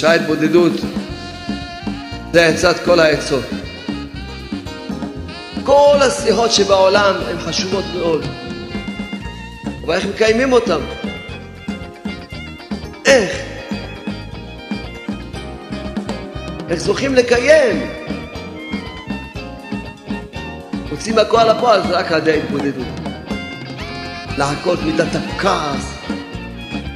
שעה 0.00 0.14
התבודדות 0.14 0.72
זה 2.32 2.46
עצת 2.46 2.76
כל 2.84 3.00
העצות. 3.00 3.44
כל 5.64 5.96
השיחות 6.00 6.52
שבעולם 6.52 7.14
הן 7.28 7.38
חשובות 7.38 7.84
מאוד, 7.96 8.24
אבל 9.84 9.94
איך 9.94 10.06
מקיימים 10.06 10.52
אותן? 10.52 10.80
איך? 13.06 13.30
איך 16.70 16.80
זוכים 16.80 17.14
לקיים? 17.14 17.90
מוצאים 20.90 21.18
הכל 21.18 21.44
לפועל 21.44 21.82
זה 21.82 21.98
רק 21.98 22.12
על 22.12 22.18
ידי 22.18 22.32
ההתבודדות. 22.32 22.86
לעקוד 24.38 24.84
מידת 24.84 25.14
הכעס, 25.14 25.94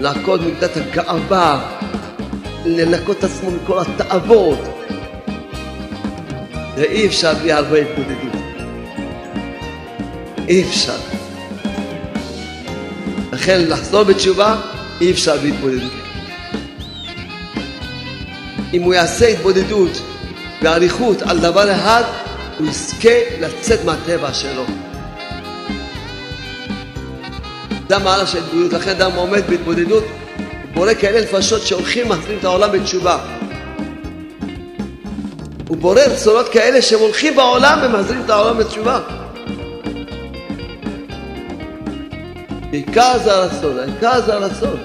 לעקוד 0.00 0.42
מידת 0.42 0.76
הגאווה, 0.76 1.83
לנקות 2.64 3.18
את 3.18 3.24
עצמו 3.24 3.50
מכל 3.50 3.78
התאוות. 3.80 4.58
זה 6.76 6.84
אי 6.84 7.06
אפשר 7.06 7.34
בלי 7.34 7.52
הרבה 7.52 7.78
התבודדות. 7.78 8.42
אי 10.48 10.62
אפשר. 10.62 10.96
לכן 13.32 13.60
לחזור 13.68 14.02
בתשובה 14.02 14.56
אי 15.00 15.10
אפשר 15.10 15.36
בלי 15.36 15.48
התבודדות. 15.48 15.92
אם 18.74 18.82
הוא 18.82 18.94
יעשה 18.94 19.28
התבודדות 19.28 20.02
באריכות 20.62 21.22
על 21.22 21.38
דבר 21.38 21.72
אחד, 21.74 22.02
הוא 22.58 22.68
יזכה 22.68 23.18
לצאת 23.40 23.84
מהטבע 23.84 24.34
שלו. 24.34 24.64
זה 27.88 27.96
המעלה 27.96 28.26
של 28.26 28.38
התבודדות, 28.38 28.72
לכן 28.72 28.90
אדם 28.90 29.10
עומד 29.14 29.42
בהתבודדות, 29.48 30.04
בורא 30.74 30.94
כאלה 30.94 31.20
נפשות 31.20 31.62
שהולכים 31.62 32.10
ומחזירים 32.10 32.38
את 32.38 32.44
העולם 32.44 32.72
בתשובה. 32.72 33.18
הוא 35.68 35.76
בורא 35.76 36.00
רצונות 36.00 36.48
כאלה 36.48 36.82
שהם 36.82 37.00
הולכים 37.00 37.36
בעולם 37.36 37.78
ומחזירים 37.82 38.22
את 38.24 38.30
העולם 38.30 38.58
בתשובה. 38.58 39.00
העיקר 42.72 43.18
זה 43.24 43.32
הרצון, 43.32 43.78
העיקר 43.78 44.20
זה 44.20 44.34
הרצון. 44.34 44.76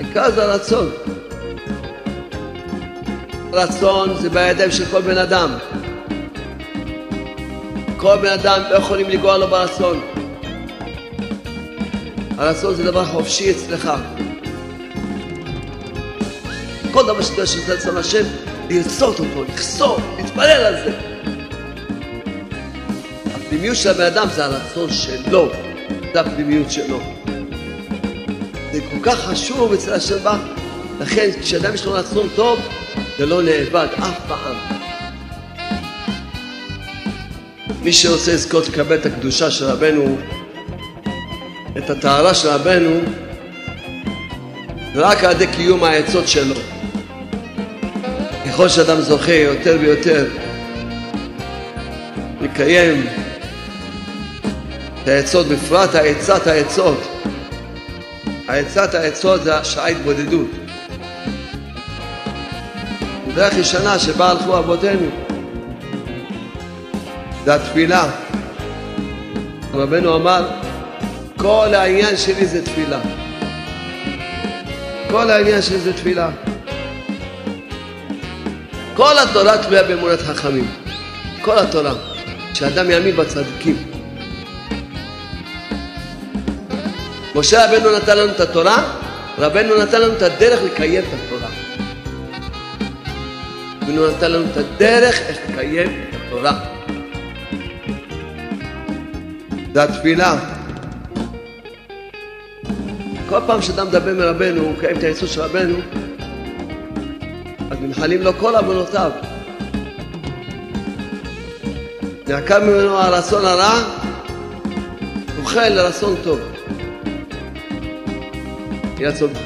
העיקר 0.00 0.30
זה 0.30 0.44
הרצון. 0.44 0.90
רצון 3.52 4.14
זה 4.20 4.30
בידיים 4.30 4.70
של 4.70 4.84
כל 4.84 5.00
בן 5.00 5.18
אדם. 5.18 5.50
כל 7.96 8.16
בן 8.16 8.32
אדם 8.32 8.62
לא 8.70 8.76
יכולים 8.76 9.08
לגוע 9.08 9.38
לו 9.38 9.46
ברצון. 9.46 10.00
הרצון 12.38 12.74
זה 12.74 12.84
דבר 12.84 13.04
חופשי 13.04 13.50
אצלך. 13.50 13.90
כל 16.92 17.02
דבר 17.02 17.22
שאתה 17.22 17.40
עושה 17.40 17.74
רצון 17.74 17.96
השם, 17.96 18.24
לרצות 18.70 19.20
אותו, 19.20 19.44
לכסות, 19.44 20.00
להתפלל 20.16 20.64
על 20.64 20.74
זה. 20.74 20.92
הפנימיות 23.34 23.76
של 23.76 23.90
הבן 23.90 24.04
אדם 24.04 24.28
זה 24.34 24.44
הרצון 24.44 24.90
שלו, 24.90 25.48
זה 26.12 26.20
הפנימיות 26.20 26.70
שלו. 26.70 27.00
זה 28.72 28.80
כל 28.90 28.98
כך 29.02 29.18
חשוב 29.18 29.72
אצל 29.72 29.92
השם 29.92 30.18
בא, 30.22 30.38
לכן 31.00 31.30
כשאדם 31.40 31.74
יש 31.74 31.84
לו 31.84 31.92
רצון 31.92 32.28
טוב, 32.36 32.60
זה 33.18 33.26
לא 33.26 33.42
נאבד 33.42 33.88
אף 33.98 34.20
פעם. 34.28 34.56
מי 37.82 37.92
שרוצה 37.92 38.32
לזכות 38.32 38.68
לקבל 38.68 38.96
את 38.96 39.06
הקדושה 39.06 39.50
של 39.50 39.64
רבנו, 39.64 40.18
את 41.78 41.90
הטהרה 41.90 42.34
של 42.34 42.48
רבנו, 42.48 43.00
רק 44.94 45.24
על 45.24 45.30
ידי 45.30 45.46
קיום 45.46 45.84
העצות 45.84 46.28
שלו. 46.28 46.77
ככל 48.58 48.68
שאדם 48.68 49.00
זוכה 49.00 49.32
יותר 49.32 49.76
ויותר 49.80 50.26
לקיים 52.40 53.06
את 55.02 55.08
העצות, 55.08 55.46
בפרט 55.46 55.94
העצת 55.94 56.46
העצות. 56.46 57.08
העצת 58.48 58.94
העצות 58.94 59.44
זה 59.44 59.56
השעה 59.56 59.86
התבודדות. 59.86 60.50
דרך 63.34 63.54
ישנה 63.54 63.98
שבה 63.98 64.30
הלכו 64.30 64.58
אבותינו. 64.58 65.08
זה 67.44 67.54
התפילה. 67.54 68.10
רבנו 69.74 70.16
אמר, 70.16 70.48
כל 71.36 71.74
העניין 71.74 72.16
שלי 72.16 72.46
זה 72.46 72.64
תפילה. 72.64 73.00
כל 75.10 75.30
העניין 75.30 75.62
שלי 75.62 75.78
זה 75.78 75.92
תפילה. 75.92 76.47
כל 78.98 79.18
התורה 79.18 79.58
תלויה 79.58 79.82
באמונת 79.82 80.18
חכמים. 80.18 80.70
כל 81.42 81.58
התורה. 81.58 81.92
שאדם 82.54 82.90
יאמין 82.90 83.16
בצדיקים. 83.16 83.76
משה 87.34 87.66
רבנו 87.66 87.96
נתן 87.96 88.18
לנו 88.18 88.32
את 88.32 88.40
התורה, 88.40 88.94
רבנו 89.38 89.82
נתן 89.82 90.00
לנו 90.00 90.12
את 90.12 90.22
הדרך 90.22 90.62
לקיים 90.62 91.04
את 91.04 91.08
התורה. 91.14 91.48
רבנו 93.82 94.10
נתן 94.10 94.32
לנו 94.32 94.44
את 94.52 94.56
הדרך 94.56 95.20
איך 95.28 95.38
לקיים 95.48 95.88
את 95.88 96.20
התורה. 96.26 96.60
זה 99.74 99.82
התפילה. 99.82 100.38
כל 103.28 103.40
פעם 103.46 103.62
שאדם 103.62 103.86
מדבר 103.86 104.14
מרבנו, 104.14 104.62
הוא 104.62 104.72
מקיים 104.72 104.96
את 104.96 105.02
היסוד 105.02 105.28
של 105.28 105.40
רבנו, 105.40 105.78
אז 107.78 107.84
נמחלים 107.84 108.22
לו 108.22 108.38
כל 108.38 108.56
עוונותיו. 108.56 109.10
נעקר 112.28 112.60
ממנו 112.64 112.98
הרצון 112.98 113.44
הרע, 113.44 113.82
אוכל 115.38 115.68
לרצון 115.68 116.16
טוב. 116.24 116.38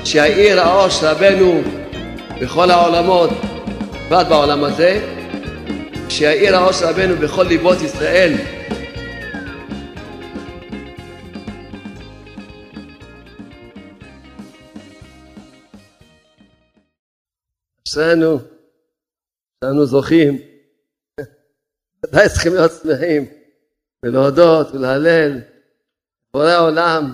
שיאיר 0.05 0.61
האור 0.61 0.89
של 0.89 1.07
רבנו 1.07 1.63
בכל 2.41 2.71
העולמות, 2.71 3.31
בפרט 4.07 4.27
בעולם 4.27 4.65
הזה, 4.65 5.01
שיאיר 6.09 6.57
האור 6.57 6.73
של 6.73 6.87
רבנו 6.87 7.17
בכל 7.17 7.43
ליבות 7.43 7.83
ישראל. 7.83 8.33
אצלנו, 17.93 18.39
אנו 19.65 19.87
זוכים, 19.87 20.39
ודאי 22.03 22.29
צריכים 22.29 22.55
להיות 22.55 22.71
שמחים 22.83 23.23
ולהודות 24.05 24.67
ולהלל 24.75 25.39
בורא 26.33 26.51
העולם 26.51 27.13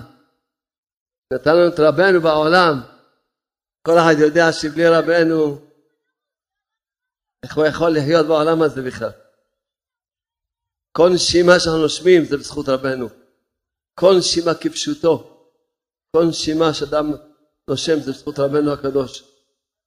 נתן 1.33 1.55
לנו 1.55 1.67
את 1.73 1.79
רבנו 1.79 2.21
בעולם. 2.21 2.81
כל 3.81 3.97
אחד 3.97 4.13
יודע 4.19 4.51
שבלי 4.51 4.87
רבנו 4.87 5.61
איך 7.43 7.57
הוא 7.57 7.65
יכול 7.65 7.91
לחיות 7.97 8.27
בעולם 8.27 8.61
הזה 8.61 8.81
בכלל? 8.81 9.11
כל 10.91 11.09
נשימה 11.13 11.59
שאנחנו 11.59 11.81
נושמים 11.81 12.25
זה 12.25 12.37
בזכות 12.37 12.69
רבנו. 12.69 13.07
כל 13.95 14.13
נשימה 14.17 14.53
כפשוטו 14.53 15.35
כל 16.15 16.23
נשימה 16.29 16.73
שאדם 16.73 17.13
נושם 17.69 17.99
זה 17.99 18.11
בזכות 18.11 18.39
רבנו 18.39 18.73
הקדוש 18.73 19.28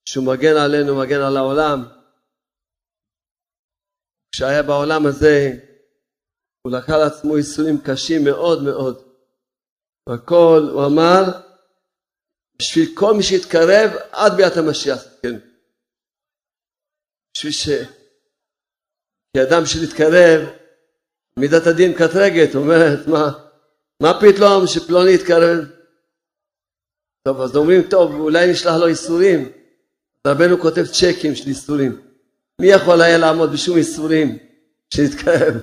שהוא 0.05 0.27
מגן 0.27 0.57
עלינו, 0.57 0.99
מגן 0.99 1.21
על 1.21 1.37
העולם. 1.37 1.85
כשהיה 4.33 4.63
בעולם 4.63 5.07
הזה, 5.07 5.51
הוא 6.63 6.73
לקח 6.73 6.91
לעצמו 6.91 7.37
ייסורים 7.37 7.79
קשים 7.85 8.25
מאוד 8.25 8.63
מאוד. 8.63 9.03
והכל, 10.09 10.69
הוא 10.73 10.87
אמר, 10.87 11.23
בשביל 12.59 12.89
כל 12.95 13.15
מי 13.15 13.23
שיתקרב 13.23 13.91
עד 14.13 14.33
ביאת 14.37 14.57
המשיח, 14.57 15.03
כן. 15.23 15.39
בשביל 17.35 17.53
ש... 17.53 17.69
כי 19.37 19.43
אדם 19.43 19.67
שמתקרב, 19.67 20.41
מידת 21.37 21.67
הדין 21.67 21.93
קטרגת, 21.93 22.55
אומרת, 22.55 23.07
מה, 23.07 23.25
מה 24.03 24.21
פתאום 24.21 24.67
שפלוני 24.67 25.15
יתקרב? 25.15 25.59
טוב, 27.29 27.41
אז 27.41 27.57
אומרים, 27.57 27.83
טוב, 27.91 28.15
אולי 28.15 28.53
נשלח 28.53 28.75
לו 28.81 28.89
ייסורים. 28.89 29.62
רבנו 30.27 30.61
כותב 30.61 30.85
צ'קים 30.87 31.35
של 31.35 31.49
איסורים. 31.49 32.01
מי 32.61 32.67
יכול 32.67 33.01
היה 33.01 33.19
לעמוד 33.19 33.53
בשום 33.53 33.77
איסורים 33.77 34.39
שיתקרב? 34.95 35.55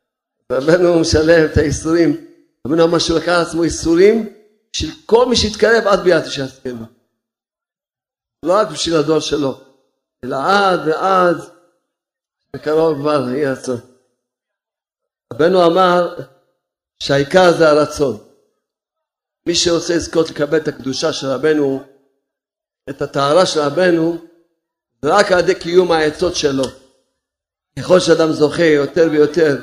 רבנו 0.52 1.00
משלם 1.00 1.44
את 1.44 1.56
האיסורים. 1.56 2.26
רבנו 2.66 2.84
אמר 2.84 2.98
שהוא 2.98 3.18
לקח 3.18 3.28
לעצמו 3.28 3.62
איסורים 3.62 4.32
של 4.72 4.88
כל 5.06 5.26
מי 5.26 5.36
שיתקרב 5.36 5.86
עד 5.86 6.00
ביאת 6.00 6.26
שיעסקנו. 6.26 6.84
לא 8.42 8.52
רק 8.52 8.68
בשביל 8.68 8.96
הדור 8.96 9.20
שלו, 9.20 9.60
אלא 10.24 10.36
עד 10.36 10.80
ועד, 10.86 11.36
בקרוב 12.54 12.98
כבר 12.98 13.28
יהיה 13.28 13.52
רצון. 13.52 13.80
רבנו 15.32 15.66
אמר 15.66 16.16
שהעיקר 16.98 17.52
זה 17.58 17.68
הרצון. 17.68 18.18
מי 19.46 19.54
שרוצה 19.54 19.96
לזכות 19.96 20.30
לקבל 20.30 20.58
את 20.58 20.68
הקדושה 20.68 21.12
של 21.12 21.26
רבנו 21.26 21.84
את 22.90 23.02
הטהרה 23.02 23.46
של 23.46 23.60
רבנו, 23.60 24.18
רק 25.04 25.32
על 25.32 25.38
ידי 25.38 25.54
קיום 25.54 25.92
העצות 25.92 26.36
שלו. 26.36 26.64
ככל 27.78 28.00
שאדם 28.00 28.32
זוכה 28.32 28.64
יותר 28.64 29.08
ויותר 29.10 29.56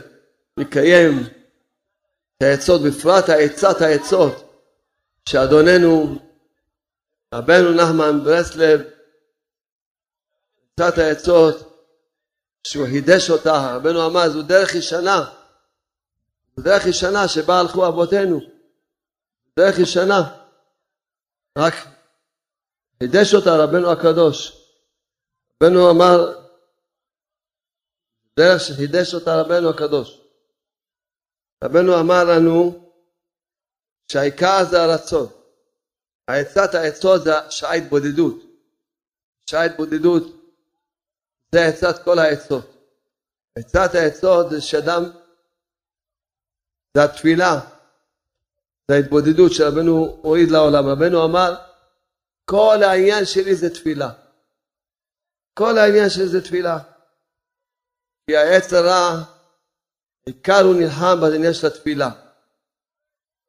לקיים 0.57 1.23
את 2.37 2.43
העצות, 2.43 2.81
בפרט 2.81 3.29
העצת 3.29 3.81
העצות, 3.81 4.63
שאדוננו 5.29 6.19
רבנו 7.33 7.71
נחמן 7.71 8.23
ברסלב, 8.23 8.81
עצת 10.73 10.97
העצות, 10.97 11.73
שהוא 12.67 12.87
חידש 12.87 13.29
אותה, 13.29 13.75
רבנו 13.75 14.05
אמר, 14.05 14.29
זו 14.29 14.41
דרך 14.41 14.75
ישנה, 14.75 15.25
זו 16.57 16.63
דרך 16.63 16.85
ישנה 16.85 17.27
שבה 17.27 17.59
הלכו 17.59 17.87
אבותינו, 17.87 18.39
דרך 19.59 19.79
ישנה, 19.79 20.21
רק 21.57 21.73
חידש 22.99 23.33
אותה 23.33 23.55
רבנו 23.63 23.91
הקדוש. 23.91 24.67
רבנו 25.63 25.91
אמר, 25.91 26.39
דרך 28.39 28.61
שחידש 28.61 29.13
אותה 29.13 29.41
רבנו 29.41 29.69
הקדוש. 29.69 30.21
רבנו 31.63 31.99
אמר 31.99 32.23
לנו 32.23 32.91
שהעיקר 34.11 34.63
זה 34.69 34.83
הרצון. 34.83 35.27
העצת 36.27 36.75
העצות 36.75 37.23
זה 37.23 37.31
שעה 37.49 37.73
התבודדות. 37.73 38.43
שעה 39.49 39.63
התבודדות 39.63 40.23
זה 41.51 41.65
עצת 41.65 42.03
כל 42.03 42.19
העצות. 42.19 42.65
עצת 43.55 43.95
העצות 43.95 44.49
זה 44.49 44.61
שאדם, 44.61 45.03
זה 46.93 47.03
התפילה, 47.03 47.59
זה 48.87 48.95
ההתבודדות 48.95 49.51
שרבנו 49.53 50.19
הוריד 50.21 50.51
לעולם. 50.51 50.87
רבנו 50.87 51.25
אמר, 51.25 51.55
כל 52.49 52.83
העניין 52.83 53.25
שלי 53.25 53.55
זה 53.55 53.73
תפילה. 53.73 54.09
כל 55.53 55.77
העניין 55.77 56.09
שלי 56.09 56.27
זה 56.27 56.43
תפילה. 56.43 56.77
כי 58.25 58.37
העץ 58.37 58.73
הרע, 58.73 59.23
עיקר 60.25 60.61
הוא 60.65 60.75
נלחם 60.79 61.21
בעניין 61.21 61.53
של 61.53 61.67
התפילה. 61.67 62.09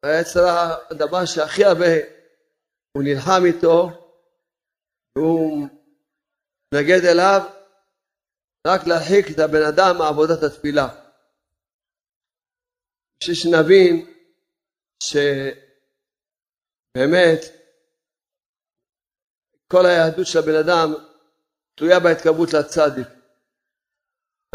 העץ 0.03 0.37
הרע, 0.37 0.75
הדבר 0.91 1.25
שהכי 1.25 1.65
הרבה 1.65 1.93
הוא 2.91 3.03
נלחם 3.03 3.41
איתו, 3.45 3.89
והוא 5.15 5.67
מתנגד 6.67 7.05
אליו, 7.05 7.41
רק 8.67 8.87
להרחיק 8.87 9.31
את 9.31 9.39
הבן 9.39 9.63
אדם 9.69 9.97
מעבודת 9.97 10.43
התפילה. 10.43 10.87
בשביל 13.19 13.35
שנבין 13.35 14.13
שבאמת 15.03 17.58
כל 19.71 19.85
היהדות 19.85 20.27
של 20.27 20.39
הבן 20.39 20.55
אדם 20.55 20.93
תלויה 21.75 21.99
בהתקרבות 21.99 22.53
לצדיק. 22.53 23.07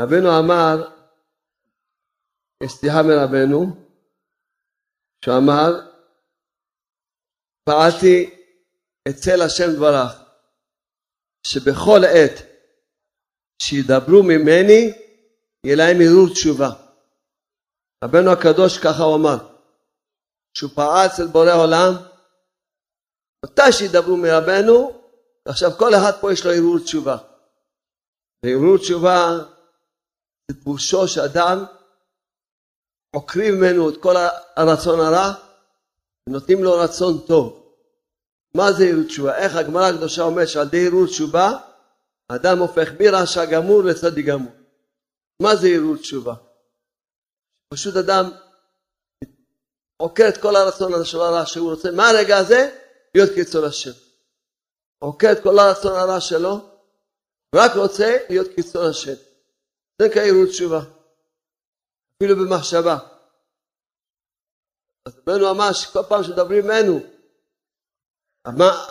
רבנו 0.00 0.38
אמר, 0.38 0.90
סליחה 2.66 3.02
מרבנו, 3.02 3.66
שהוא 5.24 5.38
אמר, 5.38 5.70
פעלתי 7.64 8.30
אצל 9.08 9.42
השם 9.42 9.76
דברך, 9.76 10.12
שבכל 11.46 12.00
עת 12.04 12.46
שידברו 13.62 14.22
ממני, 14.22 14.92
יהיה 15.64 15.76
להם 15.76 15.96
ערעור 16.04 16.28
תשובה. 16.32 16.70
רבנו 18.04 18.30
הקדוש 18.32 18.78
ככה 18.78 19.02
הוא 19.02 19.16
אמר, 19.16 19.36
שהוא 20.54 20.70
פעל 20.74 21.06
אצל 21.06 21.26
בורא 21.26 21.52
עולם, 21.52 21.92
מתי 23.44 23.72
שידברו 23.72 24.16
מרבנו, 24.16 25.03
ועכשיו 25.46 25.70
כל 25.78 25.94
אחד 25.94 26.12
פה 26.20 26.32
יש 26.32 26.46
לו 26.46 26.52
ערעור 26.52 26.78
תשובה. 26.78 27.16
וערעור 28.44 28.78
תשובה 28.78 29.38
זה 30.50 30.64
פירושו 30.64 31.08
שאדם 31.08 31.64
עוקרים 33.14 33.54
ממנו 33.54 33.90
את 33.90 34.02
כל 34.02 34.14
הרצון 34.56 35.00
הרע 35.00 35.32
ונותנים 36.28 36.64
לו 36.64 36.72
רצון 36.72 37.18
טוב. 37.26 37.64
מה 38.56 38.72
זה 38.72 38.84
ערעור 38.84 39.04
תשובה? 39.06 39.36
איך 39.36 39.56
הגמרא 39.56 39.86
הקדושה 39.86 40.22
אומרת 40.22 40.48
שעל 40.48 40.66
ידי 40.66 40.86
ערעור 40.86 41.06
תשובה 41.06 41.50
אדם 42.28 42.58
הופך 42.58 42.88
מרשע 43.00 43.44
גמור 43.44 43.82
לצדיק 43.82 44.26
גמור. 44.26 44.52
מה 45.42 45.56
זה 45.56 45.68
ערעור 45.68 45.96
תשובה? 45.96 46.34
פשוט 47.74 47.96
אדם 47.96 48.30
עוקר 49.96 50.28
את 50.28 50.36
כל 50.42 50.56
הרצון 50.56 50.92
הרע 51.14 51.46
שהוא 51.46 51.70
רוצה 51.70 51.90
מהרגע 51.90 52.36
הזה 52.36 52.78
להיות 53.14 53.30
כרצון 53.34 53.64
השם. 53.64 54.03
עוקר 54.98 55.32
את 55.32 55.42
כל 55.42 55.58
הרצון 55.58 55.92
הרע 55.92 56.20
שלו 56.20 56.54
ורק 57.54 57.70
רוצה 57.76 58.16
להיות 58.30 58.46
כרצון 58.56 58.90
השם. 58.90 59.14
זה 59.98 60.08
נקרא 60.08 60.22
ערעור 60.22 60.46
תשובה. 60.46 60.80
אפילו 62.16 62.36
במחשבה. 62.36 62.98
אז 65.06 65.18
רבנו 65.18 65.50
אמר 65.50 65.72
שכל 65.72 66.02
פעם 66.08 66.22
שמדברים 66.24 66.64
ממנו, 66.64 67.00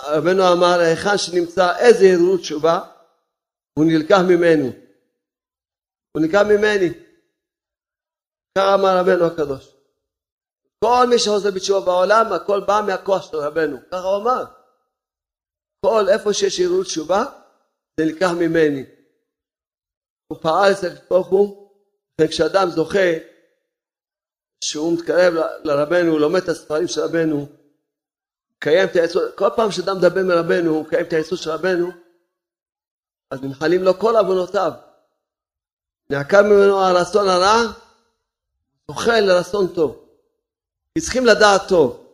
רבנו 0.08 0.44
אמר 0.54 0.80
היכן 0.80 1.18
שנמצא 1.18 1.78
איזה 1.78 2.06
ערעור 2.06 2.38
תשובה, 2.38 2.80
הוא 3.80 3.86
נלקח 3.86 4.20
ממנו. 4.30 4.66
הוא 6.12 6.22
נלקח 6.22 6.42
ממני. 6.42 6.90
ככה 8.58 8.74
אמר 8.74 8.98
רבנו 9.00 9.26
הקדוש. 9.26 9.76
כל 10.84 11.06
מי 11.10 11.20
שעושה 11.20 11.52
בתשובה 11.52 11.86
בעולם, 11.86 12.34
הכל 12.34 12.60
בא 12.68 12.82
מהכוח 12.88 13.32
של 13.32 13.38
רבנו. 13.38 13.78
ככה 13.92 14.08
הוא 14.08 14.22
אמר. 14.22 14.63
כל 15.86 16.10
איפה 16.10 16.34
שיש 16.34 16.60
ערעור 16.60 16.84
תשובה, 16.84 17.26
זה 18.00 18.06
נלקח 18.06 18.30
ממני. 18.40 18.86
הוא 20.28 20.40
פעל 20.42 20.72
אצל 20.72 20.90
ברוך 21.10 21.28
הוא, 21.28 21.70
וכשאדם 22.22 22.70
זוכה 22.70 23.10
שהוא 24.64 24.94
מתקרב 24.94 25.34
לרבנו, 25.64 26.12
הוא 26.12 26.20
לומד 26.20 26.42
את 26.42 26.50
הספרים 26.50 26.88
של 26.88 27.02
רבנו, 27.02 27.48
מקיים 28.58 28.88
את 28.88 28.96
העצות, 28.96 29.38
כל 29.38 29.50
פעם 29.56 29.72
שאדם 29.72 29.98
מדבר 29.98 30.24
מרבנו, 30.24 30.70
הוא 30.70 30.86
מקיים 30.86 31.06
את 31.06 31.14
העצות 31.14 31.40
של 31.40 31.50
רבנו, 31.50 31.92
אז 33.32 33.42
נמחלים 33.42 33.84
לו 33.84 34.00
כל 34.00 34.16
עוונותיו. 34.16 34.72
נעקר 36.10 36.42
ממנו 36.42 36.80
הרצון 36.80 37.28
הרע, 37.28 37.62
זוכה 38.88 39.20
לרצון 39.20 39.68
טוב. 39.76 40.06
כי 40.94 41.02
צריכים 41.02 41.26
לדעת 41.26 41.62
טוב. 41.70 42.06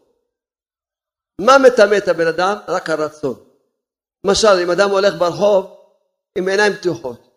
מה 1.41 1.57
מטמא 1.57 1.97
את 1.97 2.07
הבן 2.07 2.27
אדם? 2.27 2.57
רק 2.67 2.89
הרצון. 2.89 3.48
למשל, 4.23 4.47
אם 4.63 4.71
אדם 4.71 4.89
הולך 4.89 5.13
ברחוב 5.17 5.77
עם 6.37 6.47
עיניים 6.47 6.73
פתוחות, 6.73 7.29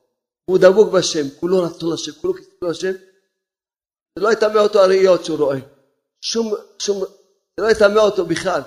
הוא 0.44 0.58
דבוק 0.58 0.92
בשם, 0.92 1.30
כולו 1.40 1.62
רצון 1.62 1.92
השם, 1.92 2.12
כולו 2.12 2.34
כספו 2.34 2.70
השם, 2.70 2.92
זה 4.18 4.24
לא 4.24 4.32
יטמא 4.32 4.58
אותו 4.58 4.80
הראיות 4.80 5.24
שהוא 5.24 5.38
רואה. 5.38 5.58
שום, 6.20 6.54
שום, 6.78 7.04
זה 7.56 7.64
לא 7.64 7.70
יטמא 7.70 8.00
אותו 8.00 8.26
בכלל. 8.26 8.60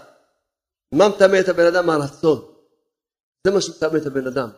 מה 0.92 1.10
מטמא 1.10 1.40
את 1.40 1.50
הבן 1.50 1.66
אדם? 1.66 1.90
הרצון. 1.90 2.46
זה 3.48 3.52
מה 3.52 3.62
שמטמא 3.62 3.98
את 3.98 4.06
הבן 4.06 4.28
אדם. 4.28 4.50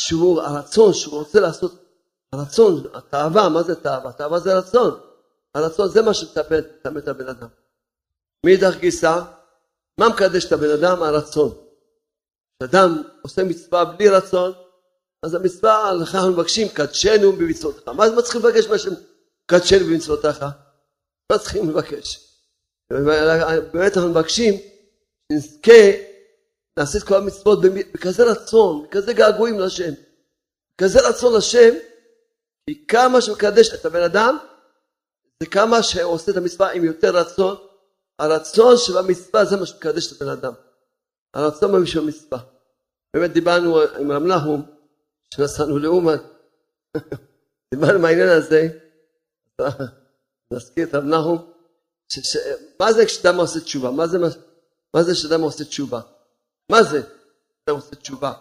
שהוא, 0.00 0.40
הרצון 0.40 0.94
שהוא 0.94 1.18
רוצה 1.18 1.40
לעשות, 1.40 1.84
הרצון, 2.32 2.82
התאווה, 2.94 3.48
מה 3.48 3.62
זה 3.62 3.74
תאווה? 3.74 4.12
תאווה 4.12 4.38
זה 4.38 4.58
רצון. 4.58 5.00
הרצון 5.54 5.88
זה 5.88 6.02
מה 6.02 6.14
שמטמא 6.14 6.98
את 6.98 7.08
הבן 7.08 7.28
אדם. 7.28 7.48
מאידך 8.46 8.76
גיסא, 8.76 9.20
מה 10.00 10.08
מקדש 10.08 10.44
את 10.44 10.52
הבן 10.52 10.70
אדם? 10.70 11.02
הרצון. 11.02 11.67
כשאדם 12.62 13.02
עושה 13.22 13.44
מצווה 13.44 13.84
בלי 13.84 14.08
רצון, 14.08 14.52
אז 15.22 15.34
המצווה, 15.34 15.90
אנחנו 15.90 16.32
מבקשים, 16.32 16.68
קדשנו 16.68 17.32
במצוותיך. 17.32 17.88
מה 17.88 18.22
צריכים 18.22 18.42
לבקש 18.42 18.66
מהשם? 18.66 18.90
קדשנו 19.46 19.86
במצוותיך. 19.86 20.44
מה 21.32 21.38
צריכים 21.38 21.70
לבקש? 21.70 22.24
באמת 23.72 23.96
אנחנו 23.96 24.10
מבקשים 24.10 24.54
שנזכה 25.32 25.90
נעשה 26.78 26.98
את 26.98 27.02
כל 27.02 27.14
המצוות 27.14 27.58
בכזה 27.62 28.24
רצון, 28.24 28.86
בכזה 28.86 29.12
געגועים 29.12 29.60
לשם. 29.60 29.92
כזה 30.78 31.08
רצון 31.08 31.36
לשם, 31.36 31.74
כי 32.66 32.86
כמה 32.86 33.20
שמקדש 33.20 33.74
את 33.74 33.86
הבן 33.86 34.02
אדם, 34.02 34.38
זה 35.42 35.46
כמה 35.46 35.82
שהוא 35.82 36.12
עושה 36.12 36.32
את 36.32 36.36
המצווה 36.36 36.72
עם 36.72 36.84
יותר 36.84 37.16
רצון. 37.16 37.56
הרצון 38.18 38.76
שבמצווה 38.76 39.44
זה 39.44 39.56
מה 39.56 39.66
שמקדש 39.66 40.12
את 40.12 40.22
הבן 40.22 40.30
אדם. 40.30 40.52
הרצון 41.34 41.72
במשהו 41.72 42.02
המצווה. 42.02 42.38
באמת 43.14 43.32
דיברנו 43.32 43.80
עם 43.80 44.12
רב 44.12 44.22
נחום, 44.22 44.62
שנסענו 45.34 45.78
לאומן, 45.78 46.16
דיברנו 47.74 47.98
מהעניין 47.98 48.28
הזה, 48.28 48.68
נזכיר 50.52 50.88
את 50.88 50.94
רב 50.94 51.04
נחום, 51.04 51.52
מה 52.80 52.92
זה 52.92 53.06
כשאדם 53.06 53.36
עושה 53.36 53.60
תשובה? 53.60 53.90
מה 53.90 54.06
זה, 54.06 54.18
מה 54.94 55.02
זה 55.02 55.12
כשאדם 55.12 55.40
עושה 55.40 55.64
תשובה? 55.64 56.00
מה 56.70 56.82
זה? 56.82 57.02
אדם 57.68 57.76
עושה 57.76 57.96
תשובה. 57.96 58.32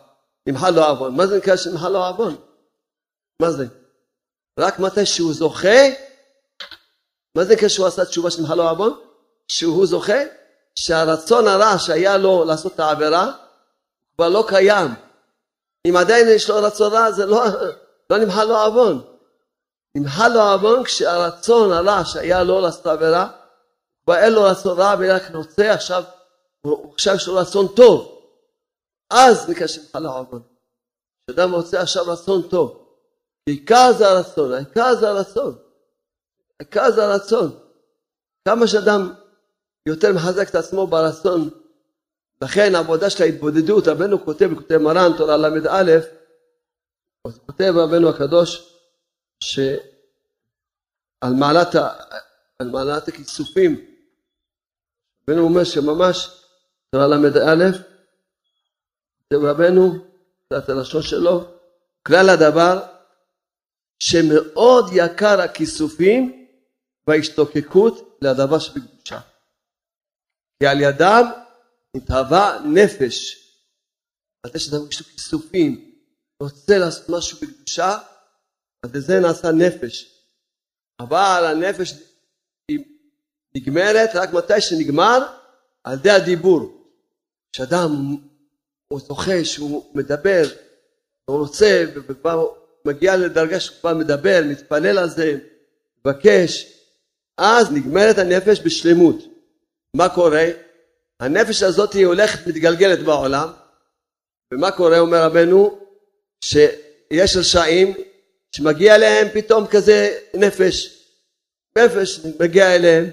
נמחל 0.47 0.69
לו 0.69 0.83
עוון. 0.83 1.15
מה 1.15 1.27
זה 1.27 1.37
נקרא 1.37 1.55
שנמחל 1.55 1.89
לו 1.89 2.05
עוון? 2.05 2.35
מה 3.41 3.51
זה? 3.51 3.65
רק 4.59 4.79
מתי 4.79 5.05
שהוא 5.05 5.33
זוכה 5.33 5.79
מה 7.35 7.43
זה 7.43 7.55
כשהוא 7.55 7.87
עשה 7.87 8.05
תשובה 8.05 8.31
של 8.31 8.41
מחלו 8.43 8.69
עוון? 8.69 8.99
שהוא 9.47 9.85
זוכה 9.85 10.17
שהרצון 10.77 11.47
הרע 11.47 11.79
שהיה 11.79 12.17
לו 12.17 12.45
לעשות 12.45 12.73
את 12.73 12.79
העבירה 12.79 13.31
כבר 14.15 14.29
לא 14.29 14.45
קיים. 14.47 14.87
אם 15.87 15.95
עדיין 15.95 16.27
יש 16.29 16.49
לו 16.49 16.55
רצון 16.55 16.93
רע, 16.93 17.11
זה 17.11 17.25
לא, 17.25 17.43
לא 18.09 18.17
נמחל 18.17 18.43
לו 18.43 18.57
עוון. 18.57 19.01
נמחל 19.95 20.27
לו 20.27 20.41
עוון 20.41 20.83
כשהרצון 20.83 21.71
הרע 21.71 22.05
שהיה 22.05 22.43
לו 22.43 22.61
לעשות 22.61 22.87
עבירה, 22.87 23.29
כבר 24.03 24.15
אין 24.17 24.33
לו 24.33 24.41
רצון 24.43 24.79
רע 24.79 24.95
ורק 24.99 25.21
רוצה 25.33 25.73
עכשיו, 25.73 26.03
הוא 26.61 26.93
שיש 26.97 27.27
לו 27.27 27.35
רצון 27.35 27.67
טוב. 27.75 28.21
אז 29.09 29.49
נקרא 29.49 29.67
שנמחל 29.67 29.99
לו 29.99 30.11
עוון. 30.11 30.41
כשאדם 31.27 31.53
רוצה 31.53 31.81
עכשיו 31.81 32.03
רצון 32.07 32.41
טוב, 32.49 32.87
העיקר 33.47 33.91
זה 33.97 34.09
הרצון, 34.09 34.53
העיקר 34.53 34.95
זה 34.95 35.09
הרצון. 35.09 35.55
העיקר 36.59 36.91
זה 36.91 37.05
הרצון. 37.05 37.59
כמה 38.47 38.67
שאדם 38.67 39.13
יותר 39.87 40.13
מחזק 40.13 40.49
את 40.49 40.55
עצמו 40.55 40.87
ברצון, 40.87 41.49
לכן 42.41 42.75
העבודה 42.75 43.09
של 43.09 43.23
ההתבודדות, 43.23 43.87
רבנו 43.87 44.25
כותב, 44.25 44.49
כותב 44.55 44.77
מרן, 44.77 45.11
תורה 45.17 45.37
ל"א, 45.37 45.91
כותב 47.45 47.73
רבנו 47.75 48.09
הקדוש, 48.09 48.73
שעל 49.39 51.33
מעלת, 51.39 51.75
על 52.59 52.69
מעלת 52.69 53.07
הכיסופים, 53.07 53.85
רבנו 55.23 55.43
אומר 55.43 55.63
שממש, 55.63 56.41
תורה 56.91 57.07
ל"א, 57.07 57.71
כותב 59.23 59.45
רבנו, 59.45 59.93
קצת 60.45 60.69
הלשון 60.69 61.01
שלו, 61.01 61.45
כלל 62.03 62.29
הדבר, 62.29 62.79
שמאוד 63.99 64.85
יקר 64.93 65.41
הכיסופים 65.41 66.47
וההשתוקקות 67.07 68.17
לדבר 68.21 68.59
שבקדושה. 68.59 68.96
כי 70.59 70.67
על 70.67 70.81
ידם 70.81 71.25
התהווה 71.95 72.59
נפש. 72.65 73.43
על 74.43 74.51
זה 74.53 74.59
שאדם 74.59 74.87
יש 74.89 74.99
לו 74.99 75.05
כיסופים, 75.05 75.91
רוצה 76.43 76.77
לעשות 76.77 77.09
משהו 77.09 77.37
בקדושה, 77.41 77.97
אז 78.83 78.95
לזה 78.95 79.19
נעשה 79.19 79.51
נפש. 79.51 80.13
אבל 80.99 81.43
הנפש 81.45 81.93
היא 82.67 82.79
נגמרת 83.55 84.09
רק 84.15 84.33
מתי 84.33 84.61
שנגמר 84.61 85.19
על 85.83 85.93
ידי 85.93 86.11
הדיבור. 86.11 86.91
כשאדם 87.53 88.17
הוא 88.87 88.99
זוכה 88.99 89.45
שהוא 89.45 89.95
מדבר, 89.95 90.43
הוא 91.25 91.37
רוצה, 91.37 91.83
וכבר 91.95 92.47
מגיע 92.85 93.17
לדרגה 93.17 93.59
שהוא 93.59 93.77
כבר 93.79 93.93
מדבר, 93.93 94.41
מתפלל 94.45 94.97
על 94.97 95.09
זה, 95.09 95.39
מבקש, 95.99 96.73
אז 97.37 97.71
נגמרת 97.71 98.17
הנפש 98.17 98.59
בשלמות. 98.65 99.36
מה 99.97 100.09
קורה? 100.09 100.45
הנפש 101.19 101.63
הזאת 101.63 101.93
היא 101.93 102.05
הולכת 102.05 102.47
מתגלגלת 102.47 102.99
בעולם, 102.99 103.51
ומה 104.53 104.71
קורה 104.71 104.99
אומר 104.99 105.23
רבנו? 105.23 105.79
שיש 106.43 107.37
רשעים 107.37 107.93
שמגיע 108.55 108.97
להם 108.97 109.27
פתאום 109.33 109.67
כזה 109.67 110.19
נפש, 110.33 111.03
נפש 111.77 112.19
מגיע 112.39 112.75
אליהם, 112.75 113.09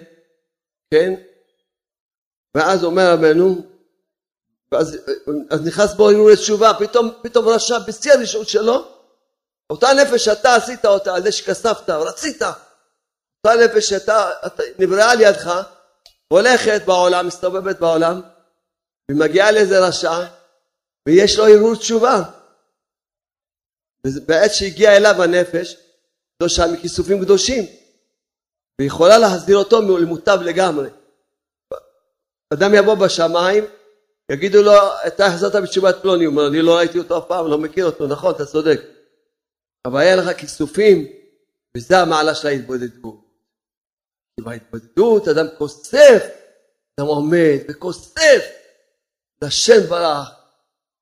כן? 0.91 1.15
ואז 2.57 2.85
אומר 2.85 3.13
רבנו, 3.13 3.67
ואז 4.73 4.99
אז 5.51 5.67
נכנס 5.67 5.95
בו 5.95 6.11
הרהורי 6.11 6.37
תשובה, 6.37 6.73
פתאום, 6.79 7.11
פתאום 7.23 7.49
רשע 7.49 7.79
בשיא 7.79 8.13
הרשעות 8.13 8.49
שלו, 8.49 8.89
אותה 9.71 9.89
נפש 10.03 10.25
שאתה 10.25 10.55
עשית 10.55 10.85
אותה 10.85 11.15
על 11.15 11.23
זה 11.23 11.33
שכספת, 11.33 11.91
רצית, 11.91 12.43
אותה 12.43 13.65
נפש 13.65 13.89
שאתה 13.89 14.31
נבראה 14.79 15.11
על 15.11 15.21
ידך, 15.21 15.63
הולכת 16.29 16.83
בעולם, 16.87 17.27
מסתובבת 17.27 17.79
בעולם, 17.79 18.21
ומגיעה 19.11 19.53
לאיזה 19.53 19.89
רשע, 19.89 20.27
ויש 21.09 21.39
לו 21.39 21.47
הרהור 21.47 21.77
תשובה. 21.77 22.23
בעת 24.27 24.55
שהגיעה 24.55 24.97
אליו 24.97 25.23
הנפש, 25.23 25.77
קדושה 26.39 26.67
מכיסופים 26.73 27.25
קדושים, 27.25 27.65
ויכולה 28.81 29.19
להסדיר 29.19 29.57
אותו 29.57 29.99
למוטב 29.99 30.39
לגמרי. 30.43 30.89
אדם 32.53 32.75
יבוא 32.75 32.95
בשמיים, 32.95 33.65
יגידו 34.31 34.63
לו, 34.63 34.73
אתה 35.07 35.27
החזרת 35.27 35.63
בתשובת 35.63 36.03
פלוני, 36.03 36.25
הוא 36.25 36.33
אומר, 36.33 36.49
אני 36.49 36.63
לא 36.63 36.77
ראיתי 36.77 36.99
אותו 36.99 37.19
אף 37.19 37.25
פעם, 37.29 37.47
לא 37.47 37.59
מכיר 37.59 37.87
אותו, 37.87 38.07
נכון, 38.07 38.35
אתה 38.35 38.47
צודק. 38.47 38.81
אבל 39.85 40.01
היה 40.01 40.17
לך 40.17 40.39
כיסופים, 40.39 41.07
וזה 41.77 41.99
המעלה 41.99 42.35
של 42.35 42.49
ההתבודדות. 42.49 43.24
כי 44.37 44.43
בהתבודדות 44.43 45.29
אדם 45.29 45.47
כוסף, 45.59 46.27
אדם 47.01 47.07
עומד 47.07 47.59
וכוסף 47.69 48.51
לשם 49.43 49.81
ברך, 49.89 50.29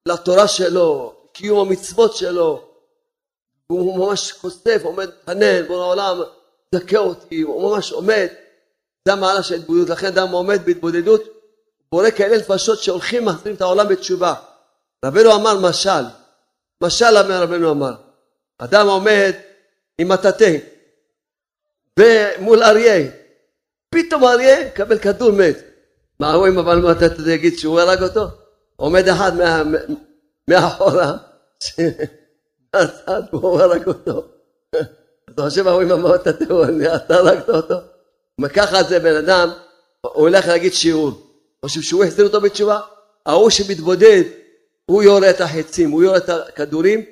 לתורה 0.09 0.49
שלו, 0.49 1.15
קיום 1.33 1.69
המצוות 1.69 2.17
שלו. 2.17 2.69
והוא 3.71 4.09
ממש 4.09 4.33
כוסף, 4.33 4.81
עומד 4.85 5.09
מתחנן, 5.09 5.67
בוא 5.67 5.77
לעולם, 5.77 6.21
זכה 6.75 6.99
אותי, 6.99 7.41
הוא 7.41 7.73
ממש 7.73 7.93
עומד. 7.93 8.27
זה 9.05 9.13
המעלה 9.13 9.43
של 9.43 9.55
ההתבודדות, 9.55 9.89
לכן 9.89 10.07
אדם 10.07 10.29
עומד 10.29 10.65
בהתבודדות, 10.65 11.23
בורא 11.93 12.11
כאלה 12.11 12.39
נפשות 12.39 12.83
שהולכים 12.83 13.27
להחזיר 13.27 13.55
את 13.55 13.61
העולם 13.61 13.89
בתשובה. 13.89 14.35
רבנו 15.05 15.35
אמר 15.35 15.61
משל, 15.61 16.05
משל 16.83 17.17
אמר 17.17 17.43
רבנו 17.43 17.71
אמר, 17.71 17.95
אדם 18.59 18.87
עומד 18.89 19.33
עם 19.99 20.09
מטאטא 20.09 20.57
ומול 21.99 22.63
אריה, 22.63 23.11
פתאום 23.93 24.25
אריה 24.25 24.67
מקבל 24.67 24.99
כדור 24.99 25.33
מת. 25.33 25.59
מה 26.21 26.35
רואים 26.35 26.59
אבל 26.59 26.79
מה 26.79 26.93
אתה 26.93 27.09
תגיד 27.09 27.59
שהוא 27.59 27.81
הרג 27.81 28.03
אותו? 28.03 28.27
עומד 28.77 29.09
אחד 29.09 29.33
מאחורה, 30.49 31.17
מהצד 32.75 33.23
והוא 33.33 33.61
הרג 33.61 33.87
אותו. 33.87 34.25
אתה 35.31 35.43
חושב 35.43 35.67
ההוא 35.67 35.83
עם 35.83 35.93
המאות 35.93 36.27
התיאוריה, 36.27 36.97
אתה 36.97 37.15
הרגת 37.15 37.49
אותו? 37.49 37.75
ככה 38.55 38.83
זה 38.83 38.99
בן 38.99 39.17
אדם, 39.17 39.51
הוא 40.01 40.13
הולך 40.15 40.47
להגיד 40.47 40.75
שיעור. 40.75 41.13
חושב 41.67 41.81
שהוא 41.81 42.05
החזיר 42.05 42.27
אותו 42.27 42.41
בתשובה? 42.41 42.81
ההוא 43.27 43.51
שמתבודד, 43.51 44.23
הוא 44.87 45.03
יורה 45.03 45.31
את 45.31 45.41
החצים, 45.41 45.91
הוא 45.91 46.03
יורה 46.03 46.17
את 46.17 46.29
הכדורים, 46.29 47.05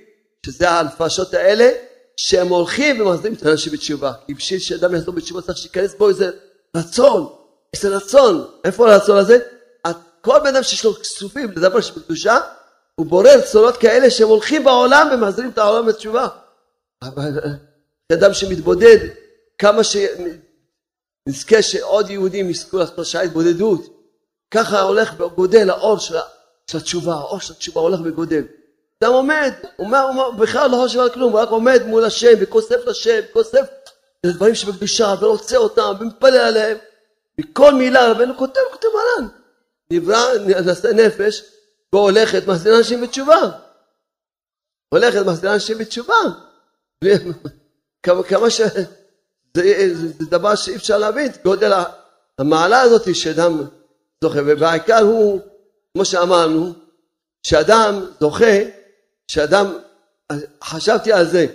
שזה 0.46 0.70
הנפשות 0.70 1.34
האלה, 1.34 1.70
שהם 2.16 2.49
הולכים 2.49 3.00
ומחזירים 3.00 3.34
את 3.34 3.46
האנשים 3.46 3.72
בתשובה. 3.72 4.12
כי 4.26 4.34
בשביל 4.34 4.60
שאדם 4.60 4.94
יחזור 4.94 5.14
בתשובה 5.14 5.42
צריך 5.42 5.58
שייכנס 5.58 5.94
בו 5.94 6.08
איזה 6.08 6.30
רצון, 6.76 7.32
איזה 7.74 7.96
רצון. 7.96 8.46
איפה 8.64 8.92
הרצון 8.92 9.16
הזה? 9.16 9.38
כל 10.20 10.38
בן 10.38 10.46
אדם 10.46 10.62
שיש 10.62 10.84
לו 10.84 10.94
כסופים 10.94 11.50
לדבר 11.50 11.80
שבקדושה, 11.80 12.38
הוא 12.94 13.06
בורר 13.06 13.40
צורות 13.40 13.76
כאלה 13.76 14.10
שהם 14.10 14.28
הולכים 14.28 14.64
בעולם 14.64 15.08
ומחזירים 15.12 15.50
את 15.50 15.58
העולם 15.58 15.86
בתשובה. 15.86 16.28
אבל 17.02 17.38
אדם 18.12 18.34
שמתבודד, 18.34 18.98
כמה 19.58 19.82
שנזכה 19.84 21.62
שעוד 21.62 22.10
יהודים 22.10 22.50
יזכו 22.50 22.78
לעשות 22.78 23.06
שעה 23.06 23.22
התבודדות, 23.22 23.80
ככה 24.50 24.80
הולך 24.80 25.14
וגודל 25.20 25.70
האור 25.70 25.98
של, 25.98 26.16
התשובה, 26.74 27.14
האור 27.14 27.40
של 27.40 27.52
התשובה 27.52 27.80
הולך 27.80 28.00
וגודל. 28.04 28.44
אדם 29.04 29.12
עומד, 29.12 29.52
הוא 29.76 30.34
בכלל 30.38 30.70
לא 30.70 30.76
חושב 30.76 31.00
על 31.00 31.10
כלום, 31.10 31.32
הוא 31.32 31.40
רק 31.40 31.48
עומד 31.48 31.82
מול 31.86 32.04
השם 32.04 32.32
וכוסף 32.40 32.86
לשם, 32.86 33.20
כוסף 33.32 33.66
לדברים 34.26 34.54
שבקדושה 34.54 35.14
ורוצה 35.20 35.56
אותם 35.56 35.92
ומתפלל 36.00 36.36
עליהם. 36.36 36.78
מכל 37.38 37.74
מילה 37.74 38.10
רבנו 38.10 38.36
כותב, 38.36 38.60
כותב 38.72 38.88
מרן. 38.94 39.28
נברא, 39.90 40.24
נעשה 40.64 40.92
נפש 40.92 41.42
והולכת 41.92 42.46
מחזירה 42.46 42.78
אנשים 42.78 43.00
בתשובה. 43.00 43.50
הולכת 44.88 45.26
מחזירה 45.26 45.54
אנשים 45.54 45.78
בתשובה. 45.78 46.14
כמה, 48.02 48.22
כמה 48.22 48.50
ש... 48.50 48.60
זה, 49.54 49.94
זה 49.94 50.26
דבר 50.26 50.54
שאי 50.54 50.76
אפשר 50.76 50.98
להבין, 50.98 51.32
גודל 51.44 51.72
המעלה 52.38 52.80
הזאת 52.80 53.14
שאדם 53.14 53.64
זוכה, 54.24 54.38
ובעיקר 54.46 54.98
הוא, 54.98 55.40
כמו 55.92 56.04
שאמרנו, 56.04 56.72
שאדם 57.42 58.06
זוכה, 58.20 58.56
שאדם, 59.28 59.78
חשבתי 60.64 61.12
על 61.12 61.26
זה, 61.26 61.46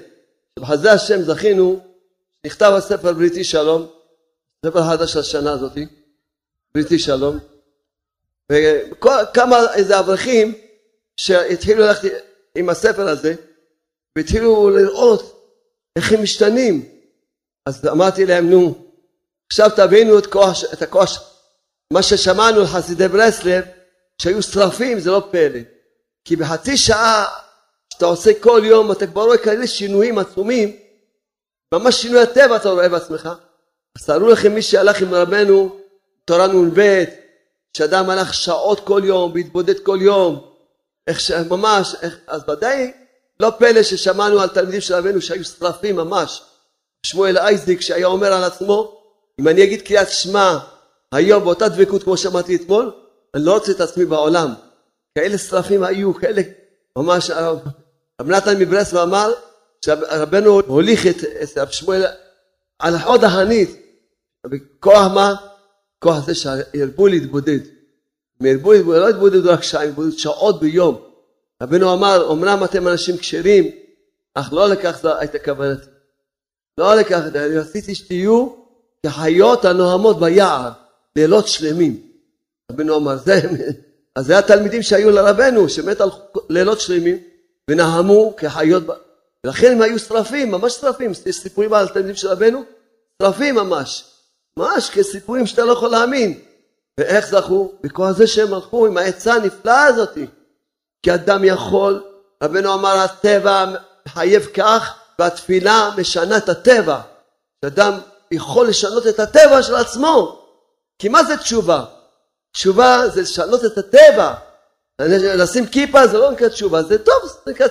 שבחסדי 0.60 0.90
השם 0.90 1.22
זכינו, 1.22 1.85
נכתב 2.46 2.72
הספר 2.78 3.14
בריתי 3.14 3.44
שלום, 3.44 3.88
ספר 4.66 4.84
חדש 4.90 5.14
של 5.14 5.20
השנה 5.20 5.52
הזאתי, 5.52 5.86
בריתי 6.74 7.00
שלום, 7.00 7.40
וכמה 8.52 9.74
איזה 9.74 10.00
אברכים 10.00 10.54
שהתחילו 11.18 11.82
ללכת 11.82 12.12
עם 12.56 12.70
הספר 12.70 13.08
הזה, 13.08 13.36
והתחילו 14.16 14.70
לראות 14.70 15.52
איך 15.96 16.12
הם 16.12 16.24
משתנים. 16.24 16.90
אז 17.66 17.88
אמרתי 17.88 18.26
להם, 18.26 18.50
נו, 18.50 18.76
עכשיו 19.48 19.70
תבינו 19.76 20.20
את, 20.20 20.26
כוח, 20.26 20.64
את 20.74 20.82
הכוח, 20.82 21.32
מה 21.94 22.04
ששמענו 22.04 22.60
על 22.60 22.68
חסידי 22.68 23.08
ברסלב, 23.08 23.64
שהיו 24.22 24.42
שרפים, 24.42 25.00
זה 25.00 25.12
לא 25.12 25.28
פלא. 25.32 25.60
כי 26.26 26.36
בחצי 26.36 26.78
שעה 26.78 27.26
שאתה 27.94 28.06
עושה 28.06 28.32
כל 28.40 28.62
יום, 28.66 28.92
אתה 28.92 29.08
כבר 29.08 29.24
רואה 29.24 29.38
כאלה 29.38 29.68
שינויים 29.68 30.18
עצומים, 30.18 30.85
ממש 31.74 32.02
שינוי 32.02 32.22
הטבע 32.22 32.56
אתה 32.56 32.70
רואה 32.70 32.90
בעצמך. 32.90 33.30
אז 33.98 34.06
תארו 34.06 34.28
לכם 34.28 34.56
מי 34.56 34.62
שהלך 34.62 35.02
עם 35.02 35.14
רבנו, 35.14 35.80
תורה 36.26 36.48
נ"ב, 36.48 37.04
שאדם 37.78 38.10
הלך 38.10 38.34
שעות 38.34 38.80
כל 38.80 39.02
יום, 39.06 39.32
והתבודד 39.36 39.80
כל 39.80 39.98
יום, 40.02 40.52
איך 41.08 41.20
שממש, 41.20 41.96
איך, 42.02 42.18
אז 42.28 42.50
ודאי 42.50 42.92
לא 43.40 43.52
פלא 43.58 43.84
ששמענו 43.84 44.40
על 44.40 44.50
תלמידים 44.50 44.82
של 44.82 44.94
רבנו 44.94 45.22
שהיו 45.22 45.44
שרפים 45.46 45.96
ממש. 45.96 46.42
שמואל 47.06 47.38
אייזיק 47.38 47.82
שהיה 47.82 48.08
אומר 48.08 48.34
על 48.34 48.44
עצמו, 48.44 49.02
אם 49.40 49.48
אני 49.48 49.64
אגיד 49.64 49.82
קריאת 49.82 50.10
שמע 50.10 50.58
היום 51.12 51.44
באותה 51.44 51.70
דבקות 51.70 52.04
כמו 52.04 52.18
שאמרתי 52.18 52.56
אתמול, 52.56 52.92
אני 53.36 53.46
לא 53.46 53.54
רוצה 53.54 53.72
את 53.72 53.82
עצמי 53.82 54.06
בעולם. 54.06 54.54
כאלה 55.18 55.38
שרפים 55.38 55.84
היו, 55.84 56.14
כאלה 56.14 56.42
ממש, 56.98 57.30
רב 58.22 58.30
נתן 58.30 58.60
מברסלב 58.60 59.00
אמר 59.00 59.34
שרבנו 59.86 60.62
הוליך 60.68 61.08
את, 61.08 61.16
רב 61.58 61.70
שמואל 61.70 62.06
על 62.80 63.00
חוד 63.00 63.24
ההנית, 63.24 63.70
בכוח 64.46 65.12
מה? 65.14 65.36
כוח 66.00 66.26
זה 66.26 66.36
שהרבו 66.36 67.08
להתבודד. 67.08 67.60
הם 68.40 68.48
הרבו 68.48 68.74
לא 68.74 69.10
התבודדו 69.10 69.50
רק 69.50 69.64
שעה, 69.64 69.84
התבודדו 69.84 70.20
שעות 70.20 70.60
ביום. 70.60 71.02
רבנו 71.64 71.94
אמר, 71.94 72.32
אמנם 72.32 72.64
אתם 72.64 72.88
אנשים 72.88 73.18
כשרים, 73.18 73.72
אך 74.34 74.54
לא 74.54 74.70
לכך 74.70 75.06
הייתה 75.20 75.40
כוונתי. 75.40 75.86
לא 76.78 76.96
לכך, 76.96 77.22
אני 77.36 77.58
רציתי 77.58 77.96
שתהיו 77.96 78.50
כחיות 79.06 79.66
הנוהמות 79.66 80.20
ביער, 80.20 80.72
לילות 81.16 81.48
שלמים. 81.48 82.02
רבנו 82.72 82.98
אמר, 82.98 83.18
זה, 83.18 83.42
אז 84.16 84.26
זה 84.26 84.38
התלמידים 84.38 84.82
שהיו 84.82 85.12
לרבנו, 85.12 85.70
שמת 85.70 86.02
על 86.02 86.10
לילות 86.50 86.82
שלמים, 86.82 87.18
ונהמו 87.70 88.34
כחיות, 88.38 88.84
ולכן 89.46 89.72
הם 89.72 89.82
היו 89.82 90.00
שרפים, 90.00 90.52
ממש 90.52 90.74
שרפים, 90.74 91.12
יש 91.26 91.36
סיפורים 91.36 91.74
על 91.74 91.88
תלמידים 91.88 92.16
של 92.16 92.28
רבנו, 92.28 92.64
שרפים 93.22 93.56
ממש, 93.56 94.04
ממש 94.60 94.90
כסיפורים 94.90 95.48
שאתה 95.48 95.66
לא 95.66 95.72
יכול 95.72 95.90
להאמין. 95.90 96.40
ואיך 97.00 97.28
זכו? 97.28 97.72
בכוח 97.84 98.12
זה 98.12 98.28
שהם 98.28 98.54
הלכו 98.54 98.86
עם 98.86 98.98
העצה 98.98 99.34
הנפלאה 99.34 99.86
הזאתי. 99.86 100.26
כי 101.04 101.14
אדם 101.14 101.44
יכול, 101.44 102.04
רבנו 102.44 102.74
אמר 102.74 102.98
הטבע 102.98 103.66
מחייב 104.06 104.46
כך 104.54 104.94
והתפילה 105.20 105.90
משנה 105.98 106.38
את 106.38 106.50
הטבע. 106.50 107.02
שאדם 107.66 108.00
יכול 108.32 108.68
לשנות 108.68 109.08
את 109.08 109.20
הטבע 109.20 109.64
של 109.64 109.76
עצמו. 109.76 110.46
כי 111.00 111.10
מה 111.10 111.24
זה 111.24 111.38
תשובה? 111.38 111.86
תשובה 112.54 113.08
זה 113.08 113.22
לשנות 113.22 113.66
את 113.66 113.78
הטבע. 113.78 114.34
לשים 115.38 115.68
כיפה 115.68 116.08
זה 116.08 116.18
לא 116.18 116.32
נקרא 116.32 116.48
תשובה, 116.48 116.84
זה 116.84 116.98
טוב, 116.98 117.24
זה 117.46 117.52
נקרא 117.52 117.68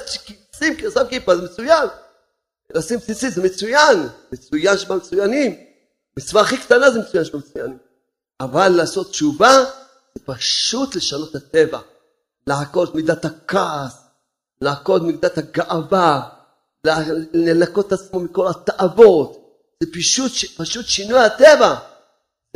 שים 0.59 0.75
שם 0.95 1.09
כיפה, 1.11 1.37
זה 1.37 1.43
מצוין. 1.43 1.89
לשים 2.75 3.01
ציצית 3.01 3.35
זה 3.35 3.43
מצוין, 3.43 4.09
מצוין 4.33 4.79
שבמצוינים. 4.79 5.57
מצווה 6.17 6.43
הכי 6.43 6.57
קטנה 6.57 6.91
זה 6.91 7.01
מצוין 7.01 7.25
שבמצוינים. 7.25 7.79
אבל 8.41 8.69
לעשות 8.69 9.11
תשובה 9.11 9.53
זה 10.15 10.25
פשוט 10.25 10.95
לשנות 10.95 11.31
את 11.31 11.35
הטבע. 11.35 11.81
לעקוד 12.47 12.97
מידת 12.97 13.25
הכעס, 13.25 14.05
לעקוד 14.61 15.03
מידת 15.03 15.39
הגאווה, 15.39 16.29
לנקות 17.35 17.87
את 17.87 17.93
עצמו 17.93 18.21
מכל 18.21 18.49
התאוות. 18.49 19.45
זה 19.83 19.89
פשוט, 19.93 20.33
פשוט 20.57 20.87
שינוי 20.87 21.19
הטבע. 21.19 21.75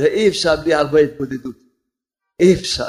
זה 0.00 0.06
אי 0.06 0.28
אפשר 0.28 0.56
בלי 0.56 0.74
הרבה 0.74 1.00
התבודדות. 1.00 1.56
אי 2.40 2.54
אפשר. 2.54 2.88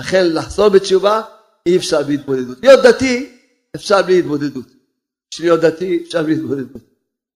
לכן 0.00 0.26
לחזור 0.26 0.68
בתשובה 0.68 1.22
אי 1.66 1.76
אפשר 1.76 2.02
בלי 2.02 2.14
התבודדות. 2.14 2.58
להיות 2.62 2.80
דתי 2.82 3.37
אפשר 3.76 4.02
בלי 4.02 4.18
התבודדות. 4.18 4.66
בשביל 5.32 5.48
להיות 5.48 5.60
דתי 5.60 6.02
אפשר 6.06 6.22
בלי 6.22 6.34
התבודדות. 6.34 6.82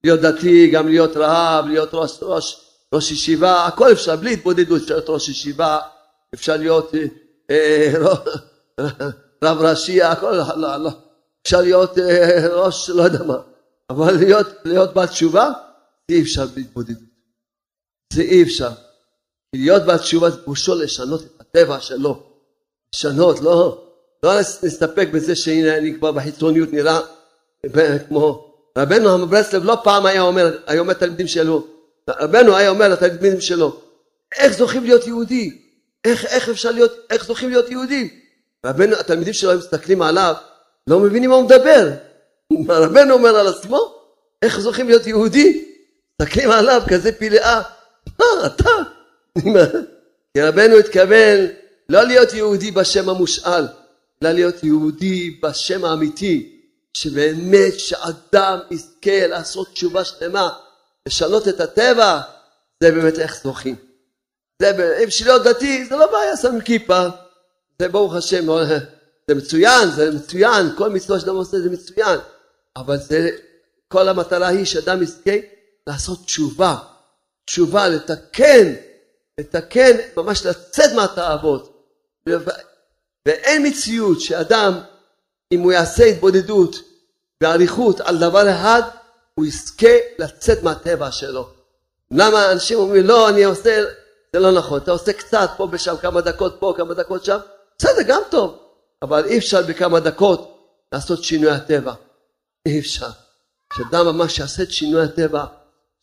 להיות 0.04 0.20
דתי, 0.20 0.70
גם 0.70 0.88
להיות 0.88 1.16
רעב, 1.16 1.66
להיות 1.66 1.88
ראש, 1.92 2.18
ראש, 2.22 2.60
ראש 2.94 3.10
ישיבה, 3.10 3.66
הכל 3.66 3.92
אפשר, 3.92 4.16
בלי 4.16 4.32
התבודדות 4.32 4.82
אפשר 4.82 4.94
להיות 4.94 5.08
ראש 5.08 5.28
ישיבה, 5.28 5.78
אפשר 6.34 6.56
להיות 6.56 6.94
אה, 6.94 7.06
אה, 7.50 7.92
רב 9.44 9.58
ראשי, 9.58 10.02
הכל, 10.02 10.32
לא, 10.32 10.56
לא, 10.56 10.76
לא. 10.76 10.90
אפשר 11.42 11.60
להיות 11.60 11.98
אה, 11.98 12.46
ראש, 12.54 12.90
לא 12.90 13.02
יודע 13.02 13.22
מה, 13.22 13.36
אבל 13.90 14.16
להיות, 14.16 14.46
להיות 14.64 14.94
בת 14.94 15.08
תשובה, 15.08 15.50
זה 16.10 16.16
אי 16.16 16.22
אפשר 16.22 16.46
בלי 16.46 16.62
התבודדות. 16.62 17.12
זה 18.12 18.22
אי 18.22 18.42
אפשר. 18.42 18.70
להיות 19.54 19.82
בת 19.82 20.00
תשובה 20.00 20.30
זה 20.30 20.36
פירושו 20.44 20.74
לשנות 20.74 21.22
את 21.22 21.40
הטבע 21.40 21.80
שלו. 21.80 22.22
לשנות, 22.94 23.40
לא, 23.40 23.84
לא 24.22 24.40
נסתפק 24.40 25.08
בזה 25.12 25.36
שהנה 25.36 25.76
אני 25.76 25.94
כבר 25.94 26.12
בחיצוניות 26.12 26.72
נראה 26.72 27.00
כמו 28.08 28.54
רבנו 28.78 29.26
ברסלב 29.26 29.64
לא 29.64 29.78
פעם 29.84 30.06
היה 30.06 30.22
אומר, 30.22 30.58
היה 30.66 30.80
אומר 30.80 30.90
לתלמידים 30.90 31.26
שלו, 31.26 31.66
רבנו 32.10 32.56
היה 32.56 32.68
אומר 32.68 32.88
לתלמידים 32.88 33.40
שלו, 33.40 33.80
איך 34.38 34.52
זוכים 34.52 34.84
להיות 34.84 35.06
יהודי? 35.06 35.58
איך, 36.04 36.24
איך 36.24 36.48
אפשר 36.48 36.70
להיות, 36.70 36.92
איך 37.10 37.24
זוכים 37.24 37.50
להיות 37.50 37.70
יהודים? 37.70 38.08
רבנו, 38.66 38.96
התלמידים 38.96 39.32
שלו 39.32 39.58
מסתכלים 39.58 40.02
עליו, 40.02 40.34
לא 40.86 41.00
מבינים 41.00 41.30
מה 41.30 41.36
הוא 41.36 41.44
מדבר. 41.44 41.90
רבנו 42.68 43.14
אומר 43.14 43.36
על 43.36 43.46
עצמו, 43.46 43.94
איך 44.42 44.60
זוכים 44.60 44.88
להיות 44.88 45.06
יהודי? 45.06 45.64
מסתכלים 46.22 46.50
עליו 46.50 46.82
כזה 46.88 47.12
פלאה, 47.12 47.62
מה 48.18 48.26
אתה? 48.46 48.70
כי 50.34 50.42
רבנו 50.42 50.76
התכוון 50.76 51.46
לא 51.88 52.02
להיות 52.02 52.34
יהודי 52.34 52.70
בשם 52.70 53.08
המושאל, 53.08 53.64
אלא 54.22 54.32
להיות 54.32 54.64
יהודי 54.64 55.40
בשם 55.42 55.84
האמיתי, 55.84 56.60
שבאמת 56.94 57.78
שאדם 57.78 58.58
יזכה 58.70 59.26
לעשות 59.26 59.68
תשובה 59.72 60.04
שלמה, 60.04 60.50
לשנות 61.08 61.48
את 61.48 61.60
הטבע, 61.60 62.20
זה 62.82 62.90
באמת 62.90 63.18
איך 63.18 63.42
זוכים. 63.42 63.76
זה, 64.62 64.98
אם 65.04 65.08
להיות 65.24 65.42
דתי 65.42 65.84
זה 65.84 65.96
לא 65.96 66.12
בעיה, 66.12 66.36
שם 66.36 66.60
כיפה, 66.60 67.06
זה 67.78 67.88
ברוך 67.88 68.14
השם, 68.14 68.46
לא, 68.46 68.64
זה 69.28 69.34
מצוין, 69.34 69.90
זה 69.90 70.10
מצוין, 70.10 70.66
כל 70.76 70.90
מצווה 70.90 71.20
שאדם 71.20 71.36
עושה 71.36 71.60
זה 71.60 71.70
מצוין, 71.70 72.18
אבל 72.76 72.96
זה, 72.96 73.30
כל 73.88 74.08
המטרה 74.08 74.48
היא 74.48 74.64
שאדם 74.64 75.02
יזכה 75.02 75.36
לעשות 75.86 76.24
תשובה, 76.24 76.76
תשובה, 77.46 77.88
לתקן, 77.88 78.74
לתקן, 79.38 79.96
ממש 80.16 80.46
לצאת 80.46 80.92
מהתאוות. 80.92 81.88
ואין 83.26 83.66
מציאות 83.66 84.20
שאדם, 84.20 84.80
אם 85.52 85.60
הוא 85.60 85.72
יעשה 85.72 86.04
התבודדות 86.04 86.76
באריכות 87.40 88.00
על 88.00 88.18
דבר 88.18 88.50
אחד, 88.50 88.82
הוא 89.34 89.46
יזכה 89.46 89.96
לצאת 90.18 90.62
מהטבע 90.62 91.12
שלו. 91.12 91.48
למה 92.10 92.52
אנשים 92.52 92.78
אומרים, 92.78 93.06
לא, 93.06 93.28
אני 93.28 93.44
עושה, 93.44 93.84
זה 94.32 94.40
לא 94.40 94.52
נכון, 94.52 94.78
אתה 94.78 94.90
עושה 94.90 95.12
קצת 95.12 95.50
פה 95.56 95.68
ושם, 95.72 95.94
כמה 96.00 96.20
דקות 96.20 96.56
פה, 96.58 96.74
כמה 96.76 96.94
דקות 96.94 97.24
שם, 97.24 97.38
בסדר, 97.78 98.02
גם 98.06 98.20
טוב, 98.30 98.58
אבל 99.02 99.24
אי 99.24 99.38
אפשר 99.38 99.62
בכמה 99.62 100.00
דקות 100.00 100.58
לעשות 100.92 101.24
שינוי 101.24 101.50
הטבע. 101.50 101.94
אי 102.66 102.80
אפשר. 102.80 103.08
שאדם 103.76 104.06
ממש 104.06 104.38
יעשה 104.38 104.62
את 104.62 104.70
שינוי 104.70 105.04
הטבע, 105.04 105.44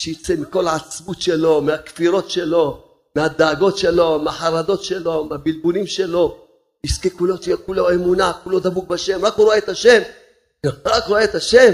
שיצא 0.01 0.35
מכל 0.35 0.67
העצבות 0.67 1.21
שלו, 1.21 1.61
מהכפירות 1.61 2.29
שלו, 2.29 2.83
מהדאגות 3.15 3.77
שלו, 3.77 4.19
מהחרדות 4.19 4.83
שלו, 4.83 5.25
מהבלבולים 5.25 5.87
שלו, 5.87 6.48
יזכה 6.83 7.09
כולו, 7.09 7.37
תהיה 7.37 7.57
כולו 7.57 7.89
אמונה, 7.91 8.31
כולו 8.43 8.59
דבוק 8.59 8.87
בשם, 8.87 9.25
רק 9.25 9.33
הוא 9.35 9.45
רואה 9.45 9.57
את 9.57 9.69
השם, 9.69 10.01
רק 10.65 11.05
רואה 11.07 11.23
את 11.23 11.35
השם, 11.35 11.73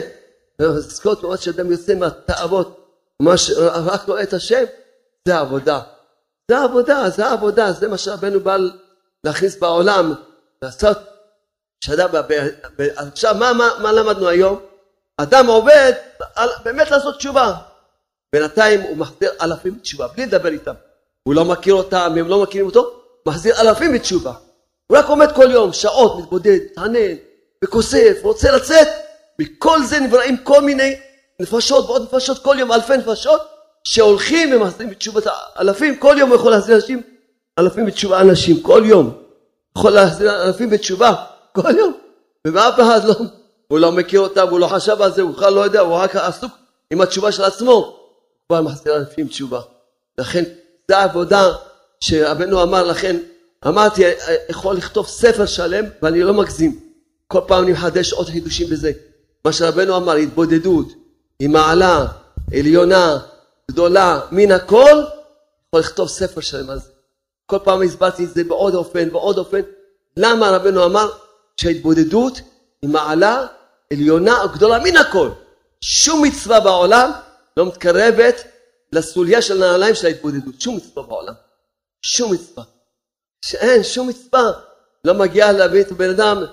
לזכות 0.60 1.24
לראות 1.24 1.42
שאדם 1.42 1.72
יוצא 1.72 1.96
מהתאוות, 1.96 2.88
ממש 3.20 3.52
רק 3.86 4.08
רואה 4.08 4.24
את 4.24 4.34
השם, 4.34 4.64
זה 5.28 5.36
העבודה. 5.36 5.82
זה 6.52 6.58
העבודה, 6.58 7.10
זה 7.10 7.26
העבודה, 7.26 7.72
זה 7.72 7.88
מה 7.88 7.98
שרבנו 7.98 8.40
בא 8.40 8.58
להכניס 9.24 9.58
בעולם, 9.58 10.14
לעשות, 10.62 10.98
שאדם, 11.82 12.10
עכשיו 12.98 13.36
מה, 13.36 13.54
מה, 13.54 13.70
מה 13.82 13.92
למדנו 13.92 14.28
היום? 14.28 14.60
אדם 15.18 15.48
עובד 15.48 15.94
באמת 16.64 16.92
לעשות 16.92 17.18
תשובה. 17.18 17.54
בינתיים 18.34 18.82
הוא 18.82 18.98
מחזיר 18.98 19.32
אלפים 19.42 19.78
בתשובה, 19.78 20.08
בלי 20.08 20.26
לדבר 20.26 20.50
איתם. 20.50 20.74
הוא 21.24 21.36
לא 21.36 21.46
מכיר 21.46 21.74
אותם, 21.74 22.14
הם 22.20 22.28
לא 22.28 22.44
מכירים 22.44 22.66
אותו, 22.66 23.02
מחזיר 23.26 23.62
אלפים 23.62 23.94
בתשובה. 23.94 24.34
הוא 24.88 24.98
רק 24.98 25.06
עומד 25.06 25.32
כל 25.32 25.52
יום, 25.52 25.74
שעות, 25.74 26.20
מתבודד, 26.20 26.60
מתענן, 26.72 27.16
וכוסף, 27.64 28.18
רוצה 28.22 28.52
לצאת. 28.52 28.88
מכל 29.40 29.84
זה 29.84 30.00
נבראים 30.00 30.38
כל 30.38 30.62
מיני 30.62 30.96
נפשות 31.40 31.86
ועוד 31.86 32.02
נפשות, 32.02 32.44
כל 32.44 32.56
יום 32.60 32.72
אלפי 32.72 32.98
נפשות, 32.98 33.42
שהולכים 33.84 34.54
ומחזירים 34.54 34.90
בתשובת 34.90 35.24
אלפים, 35.60 35.96
כל 35.96 36.16
יום 36.20 36.30
הוא 36.30 36.36
יכול 36.36 36.52
להחזיר 36.52 36.76
אנשים, 36.76 37.02
אלפים 37.60 37.86
בתשובה 37.86 38.22
אנשים, 38.22 38.62
כל 38.62 38.84
יום. 38.86 39.14
יכול 39.78 39.92
להחזיר 39.92 40.44
אלפים 40.44 40.70
בתשובה, 40.70 41.14
כל 41.56 41.78
יום. 41.78 41.94
ואף 42.48 42.80
אחד 42.80 43.04
לא, 43.04 43.16
הוא 43.68 43.80
לא 43.80 43.92
מכיר 43.92 44.20
אותם, 44.20 44.48
הוא 44.50 44.60
לא 44.60 44.68
חשב 44.68 45.02
על 45.02 45.12
זה, 45.12 45.22
הוא 45.22 45.32
בכלל 45.32 45.54
לא 45.54 45.62
יודע, 45.62 45.80
הוא 45.80 45.94
רק 45.94 46.16
עסוק 46.16 46.52
עם 46.92 47.02
התשובה 47.02 47.32
של 47.32 47.44
עצמו. 47.44 47.72
הוא 47.72 47.94
כבר 48.48 48.62
מחזיר 48.62 48.96
אלפים 48.96 49.28
תשובה. 49.28 49.62
לכן, 50.18 50.44
זו 50.92 50.96
העבודה 50.96 51.52
שרבנו 52.00 52.64
אמר, 52.64 52.84
לכן 52.84 53.18
אמרתי, 53.68 54.04
יכול 54.50 54.76
לכתוב 54.76 55.08
ספר 55.08 55.46
שלם 55.46 55.86
ואני 56.02 56.24
לא 56.24 56.34
מגזים. 56.34 56.80
כל 57.28 57.40
פעם 57.48 57.64
אני 57.64 57.72
מחדש 57.72 58.14
עוד 58.14 58.30
חידושים 58.30 58.70
בזה. 58.70 58.92
מה 59.46 59.54
שרבנו 59.54 59.98
אמר, 59.98 60.14
התבודדות, 60.14 60.88
היא 61.40 61.50
מעלה, 61.50 62.06
עליונה, 62.54 63.18
גדולה, 63.72 64.20
מן 64.32 64.52
הכל, 64.52 65.04
יכול 65.68 65.80
לכתוב 65.80 66.10
ספר 66.10 66.42
שלם 66.42 66.70
על 66.70 66.80
זה. 66.80 66.90
כל 67.46 67.58
פעם 67.64 67.82
הסברתי 67.82 68.24
את 68.24 68.34
זה 68.34 68.44
בעוד 68.44 68.76
אופן, 68.76 69.10
בעוד 69.10 69.38
אופן. 69.38 69.62
למה 70.18 70.50
רבנו 70.50 70.86
אמר, 70.86 71.10
שההתבודדות 71.58 72.42
היא 72.82 72.90
מעלה 72.90 73.48
עליונה 73.94 74.48
גדולה 74.54 74.80
מן 74.80 74.98
הכל. 74.98 75.30
שום 75.82 76.24
מצווה 76.24 76.60
בעולם 76.60 77.12
לא 77.58 77.66
מתקרבת 77.66 78.44
לסוליה 78.92 79.42
של 79.42 79.64
הנעליים 79.64 79.96
של 79.96 80.08
ההתבודדות. 80.08 80.62
שום 80.62 80.76
מצווה 80.76 81.04
בעולם. 81.04 81.34
שום 82.02 82.34
מצווה. 82.34 82.64
שאין 83.46 83.84
שום 83.84 84.08
מצווה 84.08 84.52
לא 85.04 85.14
מגיעה 85.14 85.52
להביא 85.52 85.82
את 85.82 85.92
הבן 85.92 86.10
אדם 86.10 86.44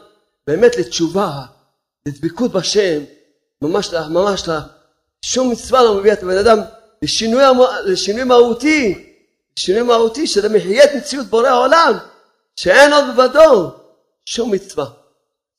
באמת 0.46 0.76
לתשובה, 0.76 1.42
לדבקות 2.07 2.52
בשם, 2.52 3.02
ממש, 3.62 3.94
ממש, 3.94 4.48
שום 5.22 5.50
מצווה 5.50 5.83
לא 5.83 5.94
מביא 5.94 6.12
את 6.12 6.22
הבן 6.22 6.38
אדם 6.38 6.59
לשינוי, 7.02 7.42
לשינוי 7.85 8.24
מהותי, 8.24 9.14
לשינוי 9.57 9.83
מהותי 9.83 10.26
שזה 10.26 10.48
מחיה 10.48 10.85
את 10.85 10.90
מציאות 10.96 11.26
בורא 11.26 11.48
העולם, 11.48 11.98
שאין 12.57 12.92
עוד 12.92 13.05
בבדו 13.14 13.70
שום 14.26 14.50
מצווה. 14.50 14.87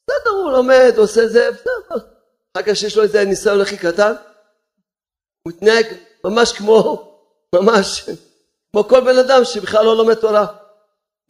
בסדר, 0.07 0.29
הוא 0.29 0.51
לומד, 0.51 0.93
עושה 0.97 1.27
זה, 1.27 1.51
בסדר. 1.51 2.05
אחר 2.53 2.63
כך 2.65 2.75
שיש 2.75 2.97
לו 2.97 3.03
איזה 3.03 3.25
ניסיון 3.25 3.61
הכי 3.61 3.77
קטן, 3.77 4.13
הוא 5.43 5.53
מתנהג 5.53 5.85
ממש 6.23 6.53
כמו, 6.53 7.11
ממש, 7.55 8.09
כמו 8.71 8.87
כל 8.87 9.01
בן 9.01 9.17
אדם 9.17 9.45
שבכלל 9.45 9.85
לא 9.85 9.97
לומד 9.97 10.13
תורה. 10.13 10.62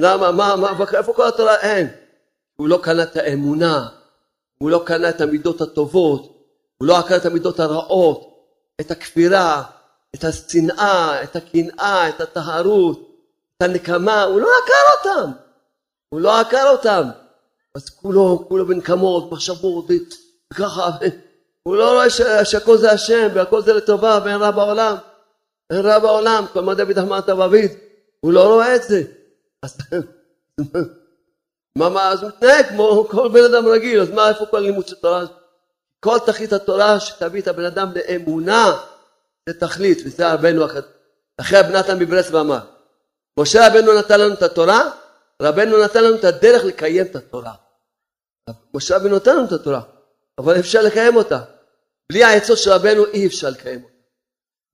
למה? 0.03 0.31
מה, 0.31 0.55
מה, 0.55 0.69
איפה 0.93 1.13
כל 1.13 1.27
התורה? 1.27 1.55
אין. 1.55 1.87
הוא 2.55 2.67
לא 2.67 2.79
קנה 2.83 3.03
את 3.03 3.17
האמונה, 3.17 3.87
הוא 4.57 4.69
לא 4.69 4.83
קנה 4.85 5.09
את 5.09 5.21
המידות 5.21 5.61
הטובות, 5.61 6.45
הוא 6.77 6.87
לא 6.87 6.97
קנה 7.07 7.17
את 7.17 7.25
המידות 7.25 7.59
הרעות, 7.59 8.47
את 8.81 8.91
הכפירה, 8.91 9.63
את 10.15 10.23
השנאה, 10.23 11.23
את 11.23 11.35
הקנאה, 11.35 12.09
את 12.09 12.21
הטהרות, 12.21 13.09
את 13.57 13.61
הנקמה, 13.61 14.23
הוא 14.23 14.41
לא 14.41 14.47
עקר 14.63 15.09
אותם. 15.11 15.31
הוא 16.09 16.21
לא 16.21 16.39
עקר 16.39 16.69
אותם. 16.71 17.09
אז 17.75 17.89
כולו, 17.89 18.45
כולו 18.47 18.65
בנקמות, 18.65 19.31
מחשבות, 19.31 19.85
וככה, 20.53 20.89
הוא 21.63 21.75
לא 21.75 21.93
רואה 21.93 22.09
שהכל 22.45 22.77
זה 22.77 22.91
השם 22.91 23.27
והכל 23.33 23.61
זה 23.61 23.73
לטובה 23.73 24.19
ואין 24.25 24.41
רע 24.41 24.51
בעולם. 24.51 24.95
אין 25.69 25.79
רע 25.79 25.99
בעולם, 25.99 26.45
כל 26.53 26.61
מה 26.61 26.73
דוד 26.73 26.99
אמרת 26.99 27.29
באביב, 27.29 27.71
הוא 28.19 28.33
לא 28.33 28.53
רואה 28.53 28.75
את 28.75 28.83
זה. 28.83 29.03
אז 29.63 29.78
מה, 31.78 31.89
מה, 31.89 32.10
אז 32.10 32.21
הוא 32.21 32.30
מתנהג 32.30 32.65
כמו 32.65 33.08
כל 33.12 33.30
בן 33.30 33.43
אדם 33.43 33.67
רגיל, 33.67 34.02
אז 34.02 34.10
מה, 34.10 34.30
איפה 34.30 34.45
כל 34.45 34.60
לימוד 34.60 34.88
של 34.88 34.95
תורה? 34.95 35.26
כל 35.99 36.17
תכלית 36.26 36.54
התורה 36.54 36.99
שתביא 36.99 37.41
את 37.41 37.47
הבן 37.47 37.65
אדם 37.65 37.91
לאמונה, 37.95 38.78
זה 39.49 39.60
תכלית, 39.60 39.97
וזה 40.06 40.34
רבנו, 40.34 40.65
אחרי 41.38 41.60
הבנתן 41.60 41.99
מברסלב 41.99 42.36
אמר, 42.36 42.60
משה 43.39 43.67
רבנו 43.67 43.99
נתן 43.99 44.19
לנו 44.19 44.34
את 44.34 44.41
התורה, 44.41 44.89
רבנו 45.41 45.84
נתן 45.84 46.04
לנו 46.04 46.15
את 46.15 46.23
הדרך 46.23 46.63
לקיים 46.63 47.06
את 47.06 47.15
התורה. 47.15 47.54
משה 48.73 48.95
רבנו 48.95 49.15
נתן 49.15 49.36
לנו 49.36 49.45
את 49.45 49.52
התורה, 49.52 49.82
אבל 50.38 50.60
אפשר 50.60 50.82
לקיים 50.82 51.15
אותה. 51.15 51.39
בלי 52.12 52.23
העצות 52.23 52.58
של 52.58 52.71
רבנו 52.71 53.06
אי 53.06 53.28
אפשר 53.28 53.49
לקיים 53.49 53.84
אותה. 53.84 53.93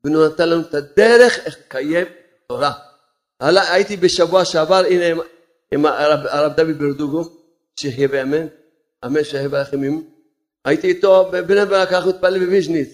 רבנו 0.05 0.27
נתן 0.27 0.49
לנו 0.49 0.61
את 0.61 0.73
הדרך 0.73 1.39
איך 1.45 1.57
לקיים 1.59 2.07
תורה. 2.47 2.88
הייתי 3.39 3.97
בשבוע 3.97 4.45
שעבר, 4.45 4.83
הנה 4.89 5.05
עם, 5.05 5.19
עם 5.73 5.85
הרב, 5.85 6.19
הרב 6.25 6.53
דוד 6.53 6.77
ברדוגו, 6.77 7.29
שיחיה, 7.75 7.86
אמן, 7.86 7.92
אמן, 7.92 7.98
שיחיה 7.98 8.07
ויחלים. 8.11 10.03
הייתי 10.65 10.87
איתו 10.87 11.29
בבני 11.31 11.65
ברק, 11.65 11.93
אנחנו 11.93 12.09
התפללים 12.09 12.45
בוויז'ניץ. 12.45 12.89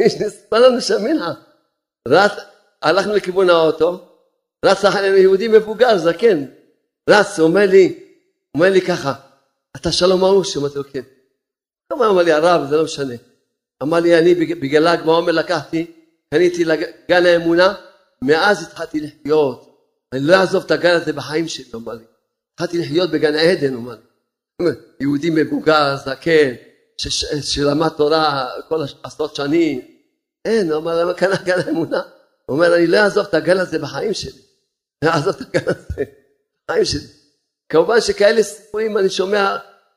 ויז'ניץ, 0.00 0.32
התפללנו 0.44 0.80
שם 0.80 1.04
מנחה. 1.04 1.32
רץ, 2.08 2.32
הלכנו 2.82 3.14
לכיוון 3.14 3.50
האוטו, 3.50 4.04
רץ 4.64 4.84
אחרינו 4.84 5.16
יהודי 5.16 5.48
מבוגר, 5.48 5.98
זקן. 5.98 6.44
רץ, 7.10 7.38
הוא 7.38 7.48
אומר 7.48 7.66
לי, 7.66 7.98
אומר 8.54 8.70
לי 8.70 8.80
ככה, 8.80 9.12
אתה 9.76 9.92
שלום 9.92 10.24
ארוש? 10.24 10.56
אמרתי 10.56 10.78
לו, 10.78 10.84
כן. 10.92 11.02
כמה 11.92 12.06
אמר 12.06 12.22
לי, 12.22 12.32
הרב, 12.32 12.66
זה 12.70 12.76
לא 12.76 12.84
משנה. 12.84 13.14
אמר 13.82 14.00
לי, 14.00 14.18
אני 14.18 14.34
בגלל 14.34 14.88
ל"ג 14.88 15.04
בעומר 15.04 15.32
לקחתי, 15.32 15.86
קניתי 16.34 16.64
לגן 16.64 17.26
האמונה, 17.26 17.74
מאז 18.24 18.62
התחלתי 18.62 19.00
לחיות. 19.00 19.70
אני 20.12 20.20
לא 20.20 20.34
אעזוב 20.34 20.64
את 20.64 20.70
הגן 20.70 20.94
הזה 20.94 21.12
בחיים 21.12 21.48
שלי, 21.48 21.64
אמר 21.74 21.92
לי. 21.92 22.04
התחלתי 22.54 22.78
לחיות 22.78 23.10
בגן 23.10 23.34
עדן, 23.34 23.74
אמר 23.74 23.96
לי. 24.60 24.70
יהודי 25.00 25.30
מבוגר, 25.30 25.96
זקן, 25.96 26.54
שלמד 27.42 27.88
תורה 27.88 28.50
כל 28.68 28.84
עשרות 29.02 29.36
שנים. 29.36 29.80
אין, 30.44 30.72
הוא 30.72 30.78
אמר, 30.78 31.02
למה 31.02 31.14
קנה 31.14 31.36
גן 31.44 31.58
האמונה? 31.66 32.02
הוא 32.46 32.56
אומר, 32.56 32.74
אני 32.76 32.86
לא 32.86 32.96
אעזוב 32.96 33.26
את 33.26 33.34
הגן 33.34 33.58
הזה 33.58 33.78
בחיים 33.78 34.14
שלי. 34.14 34.42
לא 35.04 35.10
אעזוב 35.10 35.34
את 35.34 35.40
הגן 35.40 35.66
הזה 35.66 36.04
בחיים 36.68 36.84
שלי. 36.84 37.06
כמובן 37.68 38.00
שכאלה 38.00 38.42
סיפורים 38.42 38.98
אני 38.98 39.10
שומע 39.10 39.56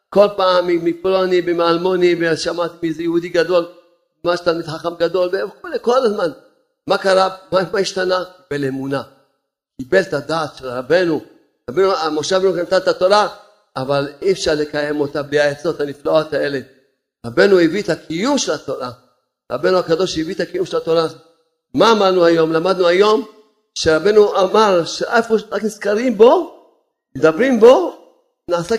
כל 0.10 0.28
פעם 0.38 0.68
מפלוני, 0.68 1.42
מאלמוני, 1.42 2.16
ושמעתי 2.20 2.76
מאיזה 2.84 3.04
יהודי 3.04 3.30
גדול, 3.30 3.66
ממש 4.24 4.40
תלמיד 4.40 4.66
חכם 4.66 4.96
גדול, 5.00 5.28
וכולי, 5.28 5.78
כל 5.82 6.06
הזמן. 6.06 6.30
מה 6.88 6.98
קרה? 6.98 7.30
מה, 7.52 7.60
מה 7.74 7.80
השתנה? 7.80 8.24
קיבל 8.50 8.66
אמונה. 8.66 9.04
קיבל 9.82 10.02
את 10.02 10.14
הדעת 10.14 10.56
של 10.56 10.68
רבנו. 10.68 11.22
רבנו, 11.70 11.92
משה 12.12 12.38
רבנו 12.38 12.56
נתן 12.56 12.78
את 12.78 12.88
התורה, 12.88 13.28
אבל 13.76 14.10
אי 14.22 14.32
אפשר 14.32 14.54
לקיים 14.56 15.00
אותה 15.00 15.24
בלי 15.24 15.40
העצות 15.40 15.80
הנפלאות 15.80 16.34
האלה. 16.34 16.60
רבנו 17.26 17.60
הביא 17.60 17.82
את 17.82 17.90
הקיום 17.90 18.38
של 18.38 18.52
התורה. 18.52 18.92
רבנו 19.52 19.78
הקדוש 19.78 20.18
הביא 20.18 20.36
את 20.36 20.40
הקיום 20.40 20.66
של 20.66 20.78
התורה. 20.78 21.08
מה 21.74 21.92
אמרנו 21.92 22.26
היום? 22.26 22.54
למדנו 22.54 22.88
היום 22.88 23.28
שרבנו 23.76 24.40
אמר 24.40 24.86
שאיפה 24.86 25.36
רק 25.52 25.64
נזכרים 25.64 26.18
בו, 26.18 26.60
מדברים 27.16 27.60
בו, 27.60 27.98
נעשה... 28.48 28.76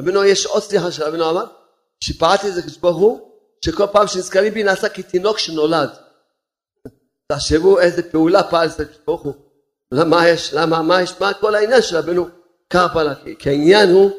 רבנו 0.00 0.24
יש 0.24 0.46
עוד 0.46 0.62
סליחה 0.62 0.92
שרבנו 0.92 1.30
אמר, 1.30 1.44
שפעלתי 2.00 2.48
את 2.48 2.54
זה 2.54 2.62
כשברוך 2.62 2.96
הוא, 2.96 3.30
שכל 3.64 3.86
פעם 3.92 4.06
שנזכרים 4.06 4.54
בי 4.54 4.62
נעשה 4.62 4.88
כתינוק 4.88 5.38
שנולד. 5.38 5.90
תחשבו 7.26 7.80
איזה 7.80 8.02
פעולה 8.10 8.42
פעל 8.42 8.68
זה 8.68 8.84
ברוך. 9.06 9.26
למה 9.92 10.28
יש, 10.28 10.54
למה, 10.54 10.82
מה 10.82 11.02
יש, 11.02 11.14
מה 11.20 11.34
כל 11.34 11.54
העניין 11.54 11.82
של 11.82 11.96
רבנו 11.96 12.28
פעלה? 12.68 13.14
כי 13.38 13.50
העניין 13.50 13.90
הוא 13.90 14.10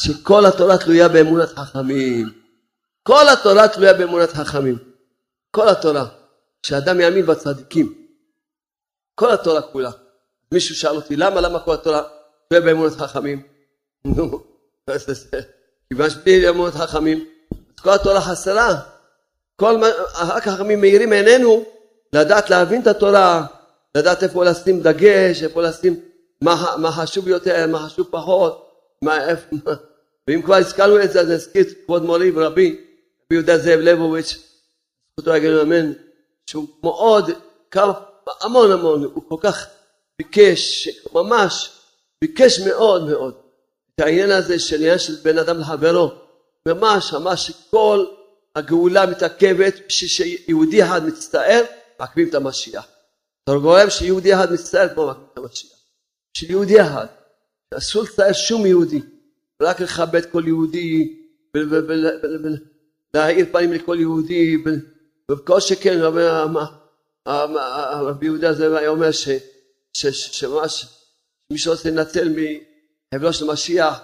שכל 0.00 0.46
התורה 0.46 0.78
תלויה 0.78 1.08
באמונת 1.08 1.48
חכמים. 1.48 2.26
כל 3.02 3.28
התורה 3.28 3.68
תלויה 3.68 3.94
באמונת 3.94 4.32
חכמים. 4.32 4.78
כל 5.50 5.68
התורה. 5.68 6.06
שאדם 6.66 7.00
יאמין 7.00 7.26
בצדיקים. 7.26 7.94
כל 9.14 9.30
התורה 9.30 9.62
כולה. 9.62 9.90
מישהו 10.52 10.74
שאל 10.74 10.96
אותי, 10.96 11.16
למה, 11.16 11.40
למה 11.40 11.60
כל 11.60 11.74
התורה 11.74 12.02
תלויה 12.48 12.64
באמונת 12.64 12.92
חכמים? 12.92 13.42
נו, 14.04 14.44
כיוון 15.88 16.10
שבלי 16.10 16.48
אמונת 16.48 16.74
חכמים, 16.74 17.24
כל 17.82 17.90
התורה 17.90 18.20
חסרה. 18.20 18.80
כל 19.56 19.78
מה, 19.78 19.86
רק 20.18 20.48
החכמים 20.48 20.80
מאירים 20.80 21.12
עינינו 21.12 21.64
לדעת 22.14 22.50
להבין 22.50 22.82
את 22.82 22.86
התורה, 22.86 23.46
לדעת 23.94 24.22
איפה 24.22 24.44
לשים 24.44 24.80
דגש, 24.80 25.42
איפה 25.42 25.62
לשים 25.62 26.00
מה, 26.40 26.74
מה 26.78 26.92
חשוב 26.92 27.28
יותר, 27.28 27.66
מה 27.66 27.78
חשוב 27.78 28.08
פחות, 28.10 28.70
מה, 29.02 29.28
איפה, 29.28 29.56
ואם 30.28 30.42
כבר 30.42 30.54
הזכרנו 30.54 31.02
את 31.02 31.12
זה, 31.12 31.20
אז 31.20 31.30
נזכיר 31.30 31.64
כבוד 31.84 32.02
מורי 32.02 32.30
ורבי, 32.30 32.68
רבי 32.68 32.76
יהודה 33.30 33.58
זאב 33.58 33.78
ליבוביץ', 33.80 34.38
זכותו 35.12 35.36
יגיד 35.36 35.50
אמן, 35.50 35.92
שהוא 36.46 36.66
מאוד, 36.82 37.30
כמה, 37.70 37.92
המון 38.40 38.72
המון, 38.72 39.04
הוא 39.04 39.22
כל 39.28 39.36
כך 39.40 39.66
ביקש, 40.18 40.88
ממש 41.12 41.70
ביקש 42.22 42.60
מאוד 42.60 43.08
מאוד 43.08 43.34
את 43.94 44.00
העניין 44.00 44.30
הזה 44.30 44.58
של 44.58 44.76
עניין 44.76 44.98
של 44.98 45.14
בן 45.22 45.38
אדם 45.38 45.60
לחברו, 45.60 46.10
ממש 46.68 47.12
ממש 47.12 47.52
כל 47.70 48.04
הגאולה 48.56 49.06
מתעכבת 49.06 49.74
בשביל 49.86 50.10
שיהודי 50.10 50.84
אחד 50.84 51.06
מצטער 51.06 51.62
מעכבים 52.02 52.28
את 52.28 52.34
המשיח. 52.34 52.86
אתה 53.44 53.52
רואה 53.52 53.90
שיהודי 53.90 54.34
אחד 54.34 54.52
מצטער 54.52 54.88
כמו 54.94 55.06
מעכבים 55.06 55.26
את 55.32 55.38
המשיח. 55.38 55.78
שיהודי 56.36 56.82
אחד, 56.82 57.06
אסור 57.74 58.02
לצטער 58.02 58.32
שום 58.32 58.66
יהודי, 58.66 59.00
רק 59.62 59.80
לכבד 59.80 60.30
כל 60.30 60.42
יהודי 60.46 61.18
ולהאיר 63.14 63.46
פנים 63.52 63.72
לכל 63.72 63.96
יהודי 64.00 64.64
וכל 65.30 65.60
שכן 65.60 65.98
רבי 67.28 68.26
יהודה 68.26 68.48
הזה 68.48 68.78
היה 68.78 68.88
אומר 68.88 69.10
שממש 69.92 70.86
מי 71.52 71.58
שרוצה 71.58 71.90
לנצל 71.90 72.28
מחבלו 72.28 73.32
של 73.32 73.44
משיח 73.44 74.00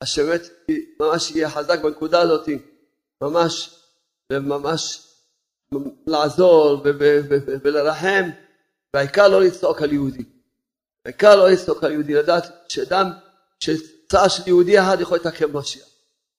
אז 0.00 0.08
שבאמת 0.08 0.42
ממש 1.00 1.30
יהיה 1.30 1.50
חזק 1.50 1.82
בנקודה 1.82 2.20
הזאת 2.20 2.48
ממש 3.22 3.70
וממש 4.32 5.05
לעזור 6.06 6.82
ולרחם, 7.64 8.30
והעיקר 8.94 9.28
לא 9.28 9.42
לצעוק 9.42 9.82
על 9.82 9.92
יהודי. 9.92 10.24
העיקר 11.04 11.36
לא 11.36 11.50
לצעוק 11.50 11.84
על 11.84 11.92
יהודי, 11.92 12.14
לדעת 12.14 12.44
שאדם, 12.68 13.10
שצער 13.60 14.28
של 14.28 14.42
יהודי 14.46 14.80
אחד 14.80 14.96
יכול 15.00 15.18
לתקן 15.18 15.50
משיח. 15.52 15.86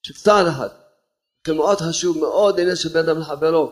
שצער 0.03 0.49
אחד. 0.49 0.69
זה 1.47 1.53
מאוד 1.53 1.81
חשוב, 1.81 2.17
מאוד 2.17 2.59
עניין 2.59 2.75
של 2.75 2.89
בן 2.89 2.99
אדם 2.99 3.19
לחברו. 3.19 3.71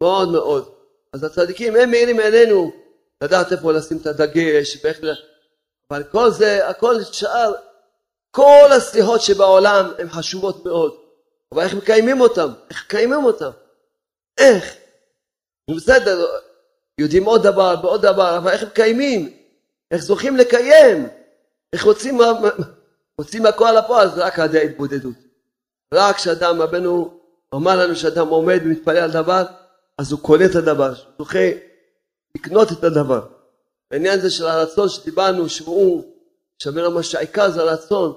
מאוד 0.00 0.28
מאוד. 0.28 0.72
אז 1.12 1.24
הצדיקים 1.24 1.76
הם 1.76 1.90
מאירים 1.90 2.16
מעינינו 2.16 2.72
לדעת 3.22 3.52
איפה 3.52 3.72
לשים 3.72 3.96
את 3.96 4.06
הדגש, 4.06 4.84
ואיך 4.84 4.98
ל... 5.02 5.12
אבל 5.90 6.02
כל 6.04 6.30
זה, 6.30 6.68
הכל 6.68 7.02
שאר, 7.02 7.52
כל 8.30 8.68
הסליחות 8.76 9.20
שבעולם 9.20 9.90
הן 9.98 10.08
חשובות 10.08 10.64
מאוד, 10.64 10.94
אבל 11.52 11.62
איך 11.62 11.74
מקיימים 11.74 12.20
אותן? 12.20 12.48
איך 12.70 12.84
מקיימים 12.84 13.24
אותן? 13.24 13.50
איך? 14.38 14.79
בסדר, 15.76 16.26
יודעים 16.98 17.24
עוד 17.24 17.42
דבר 17.42 17.74
ועוד 17.82 18.02
דבר, 18.02 18.36
אבל 18.36 18.50
איך 18.50 18.62
מקיימים? 18.62 19.32
איך 19.90 20.02
זוכים 20.02 20.36
לקיים? 20.36 21.08
איך 21.72 21.84
רוצים, 21.84 22.18
רוצים 23.18 23.42
מהכל 23.42 23.72
לפועל? 23.72 24.10
זה 24.10 24.24
רק 24.24 24.38
על 24.38 24.44
ידי 24.44 24.58
ההתבודדות. 24.58 25.14
רק 25.94 26.16
כשאדם, 26.16 26.62
רבנו 26.62 27.20
אמר 27.54 27.76
לנו 27.76 27.96
שאדם 27.96 28.28
עומד 28.28 28.60
ומתפלל 28.64 28.96
על 28.96 29.10
דבר, 29.10 29.44
אז 29.98 30.12
הוא 30.12 30.20
קונה 30.20 30.44
את 30.44 30.54
הדבר, 30.54 30.92
זוכה 31.18 31.48
לקנות 32.36 32.72
את 32.72 32.84
הדבר. 32.84 33.26
העניין 33.90 34.18
הזה 34.18 34.30
של 34.30 34.46
הרצון 34.46 34.88
שדיברנו, 34.88 35.48
שהוא, 35.48 36.04
שווה 36.62 36.82
למה 36.82 37.02
שהעיקר 37.02 37.50
זה 37.50 37.60
הרצון, 37.60 38.12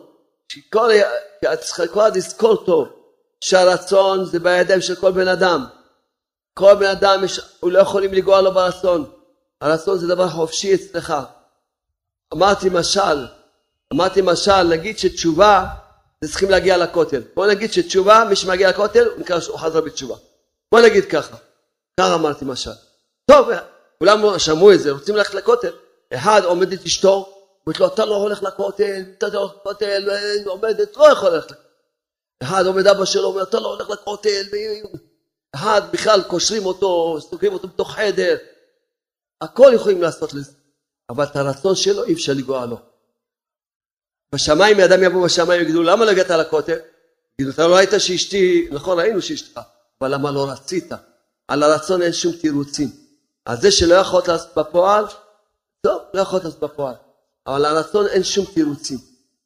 שכל, 0.50 0.90
צריכה 1.60 2.10
לזכור 2.16 2.66
טוב, 2.66 2.88
שהרצון 3.42 4.26
זה 4.26 4.40
בידיים 4.40 4.82
של 4.82 4.96
כל 4.96 5.12
בן 5.12 5.28
אדם. 5.28 5.66
כל 6.54 6.76
בן 6.76 6.86
אדם, 6.86 7.24
יש, 7.24 7.40
הוא 7.60 7.72
לא 7.72 7.80
יכולים 7.80 8.14
לגרוע 8.14 8.42
לו 8.42 8.54
ברצון. 8.54 9.12
הרצון 9.62 9.98
זה 9.98 10.08
דבר 10.08 10.30
חופשי 10.30 10.76
אצלך. 10.76 11.14
אמרתי 12.34 12.70
משל, 12.72 13.28
אמרתי 13.94 14.22
משל, 14.24 14.64
נגיד 14.64 15.00
שתשובה 15.00 15.66
זה 16.22 16.30
צריכים 16.30 16.50
להגיע 16.50 16.78
לכותל. 16.78 17.22
בוא 17.34 17.48
נגיד 17.48 17.74
שתשובה, 17.74 18.26
מי 18.30 18.36
שמגיע 18.36 18.70
לכותל, 18.70 19.06
הוא 19.06 19.20
נקרא 19.20 19.40
שהוא 19.40 19.58
חזר 19.58 19.82
בתשובה. 19.82 20.16
בוא 20.72 20.80
נגיד 20.80 21.06
ככה. 21.06 21.38
ככה 22.00 22.14
אמרתי 22.14 22.46
משל. 22.46 22.72
טוב, 23.26 23.50
כולם 24.00 24.40
שמעו 24.40 24.74
את 24.74 24.80
זה, 24.80 24.92
רוצים 24.92 25.16
ללכת 25.16 25.34
לכותל. 25.34 25.72
אחד 26.14 26.42
עומד 26.44 26.74
את 26.74 26.86
אשתו, 26.86 27.34
אומרת 27.68 27.80
לו, 27.80 27.88
אתה 27.88 28.06
לא 28.06 28.16
הולך 28.16 28.44
לכותל, 28.44 29.02
אתה 29.18 29.28
לא 29.28 29.40
הולך 29.40 29.54
לכותל, 29.56 30.10
עומדת, 30.46 30.98
לא 30.98 31.12
יכול 31.12 31.30
ללכת. 31.30 31.56
אחד 32.44 32.66
עומד 32.66 32.88
אבא 32.88 33.06
שלו, 33.06 33.28
אומר, 33.28 33.44
אתה 33.44 33.60
לא 33.60 33.68
הולך 33.68 33.90
לכותל, 33.90 34.42
אחד 35.56 35.82
בכלל 35.92 36.22
קושרים 36.28 36.66
אותו, 36.66 37.18
סוגרים 37.22 37.54
אותו 37.54 37.68
בתוך 37.68 37.92
חדר. 37.92 38.38
הכל 39.42 39.72
יכולים 39.76 40.02
לעשות 40.02 40.34
לזה. 40.34 40.52
אבל 41.10 41.24
את 41.24 41.36
הרצון 41.36 41.76
שלו 41.76 42.04
אי 42.04 42.14
אפשר 42.14 42.34
לגרוע 42.34 42.66
לו. 42.66 42.78
בשמיים, 44.36 44.80
אדם 44.80 45.04
יבוא 45.04 45.26
בשמיים 45.26 45.62
ויגידו, 45.62 45.84
למה 45.84 46.06
לא 46.06 46.12
הגעת 46.12 46.30
לכותל? 46.30 46.78
יגידו, 47.40 47.54
אתה 47.54 47.68
לא 47.68 47.76
ראית 47.76 47.90
שאשתי, 47.98 48.70
נכון, 48.72 49.00
ראינו 49.00 49.22
שאשתך, 49.22 49.62
אבל 50.02 50.14
למה 50.14 50.32
לא 50.32 50.50
רצית? 50.50 50.92
על 51.48 51.64
הרצון 51.64 52.02
אין 52.02 52.14
שום 52.14 52.34
תירוצים. 52.42 52.90
על 53.46 53.58
זה 53.58 53.72
שלא 53.72 53.96
יכולת 53.96 54.28
לעשות 54.28 54.58
בפועל, 54.58 55.06
טוב, 55.82 56.02
לא 56.14 56.22
יכולת 56.22 56.44
לעשות 56.44 56.60
בפועל. 56.60 56.96
אבל 57.48 57.66
על 57.66 57.78
הרצון 57.78 58.08
אין 58.08 58.24
שום 58.24 58.46
תירוצים. 58.54 58.98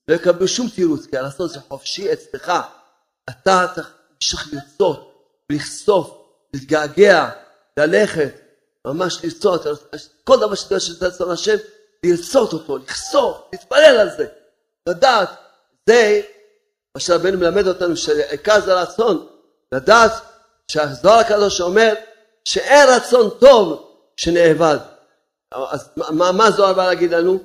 לא 0.07 0.15
יקבלו 0.15 0.47
שום 0.47 0.69
תירוץ, 0.69 1.05
כי 1.05 1.17
הרצון 1.17 1.47
זה 1.47 1.59
חופשי 1.59 2.13
אצלך. 2.13 2.51
אתה 3.29 3.65
צריך 4.19 4.53
לרצות, 4.53 5.16
לחשוף, 5.51 6.17
להתגעגע, 6.53 7.29
ללכת, 7.79 8.33
ממש 8.87 9.19
לרצות, 9.23 9.65
כל 10.23 10.37
דבר 10.37 10.55
שאתה 10.55 10.73
יודע 10.73 10.79
שזה 10.79 11.07
רצון 11.07 11.31
השם, 11.31 11.55
לרצות 12.03 12.53
אותו, 12.53 12.77
לחשוף, 12.77 13.37
להתפלל 13.53 13.97
על 13.99 14.09
זה. 14.17 14.27
לדעת, 14.89 15.29
זה 15.89 16.21
מה 16.95 17.01
שרבנו 17.01 17.37
מלמד 17.37 17.67
אותנו, 17.67 17.97
שעיקר 17.97 18.61
זה 18.61 18.73
רצון, 18.81 19.27
לדעת 19.71 20.11
שהזוהר 20.71 21.19
הקדוש 21.19 21.61
אומר 21.61 21.93
שאין 22.45 22.89
רצון 22.89 23.29
טוב 23.39 23.93
שנאבד. 24.17 24.77
אז 25.51 25.89
מה, 25.95 26.31
מה 26.31 26.51
זוהר 26.51 26.73
בא 26.73 26.87
להגיד 26.87 27.11
לנו? 27.11 27.39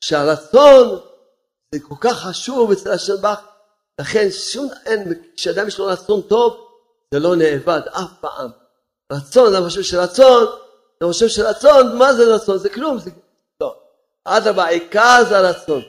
שהרצון 0.00 1.00
זה 1.74 1.80
כל 1.88 1.94
כך 2.00 2.18
חשוב 2.18 2.72
אצל 2.72 2.92
השם 2.92 3.16
בך, 3.22 3.40
לכן 4.00 4.30
שום, 4.30 4.68
אין, 4.86 5.12
כשאדם 5.36 5.68
יש 5.68 5.78
לו 5.78 5.86
רצון 5.86 6.22
טוב, 6.22 6.66
זה 7.14 7.20
לא 7.20 7.36
נאבד 7.36 7.80
אף 7.90 8.10
פעם. 8.20 8.50
רצון, 9.12 9.54
אני 9.54 9.64
חושב 9.64 9.82
שרצון, 9.82 10.46
אני 11.02 11.12
חושב 11.12 11.28
שרצון, 11.28 11.98
מה 11.98 12.14
זה 12.14 12.34
רצון? 12.34 12.58
זה 12.58 12.68
כלום, 12.68 12.98
זה 12.98 13.10
לא. 13.60 13.76
אדרבה, 14.24 14.64
העיקר 14.64 15.22
זה 15.28 15.38
הרצון. 15.38 15.82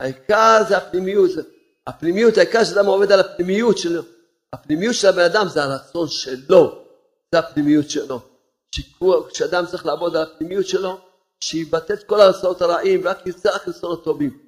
העיקר 0.00 0.62
זה 0.68 0.76
הפנימיות. 0.76 1.30
הפנימיות, 1.86 2.38
העיקר 2.38 2.64
שאדם 2.64 2.86
עובד 2.86 3.12
על 3.12 3.20
הפנימיות 3.20 3.78
שלו. 3.78 4.02
הפנימיות 4.52 4.94
של 4.94 5.08
הבן 5.08 5.24
אדם 5.24 5.48
זה 5.48 5.62
הרצון 5.62 6.08
שלו. 6.08 6.84
זה 7.32 7.38
הפנימיות 7.38 7.90
שלו. 7.90 8.20
כשאדם 9.32 9.66
צריך 9.66 9.86
לעבוד 9.86 10.16
על 10.16 10.22
הפנימיות 10.22 10.66
שלו, 10.66 10.98
שיבטא 11.40 11.92
את 11.92 12.02
כל 12.02 12.20
הרצונות 12.20 12.62
הרעים 12.62 13.00
ורק 13.04 13.26
ירצה 13.26 13.54
רק 13.54 13.68
רצונות 13.68 14.04
טובים. 14.04 14.38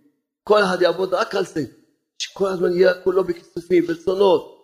כל 0.45 0.63
אחד 0.63 0.83
יעבוד 0.83 1.15
רק 1.15 1.35
על 1.35 1.45
זה. 1.45 1.65
שכל 2.19 2.49
הזמן 2.49 2.73
יהיה 2.73 2.95
כולו 2.95 3.25
בכיסופים, 3.25 3.87
ברצונות. 3.87 4.56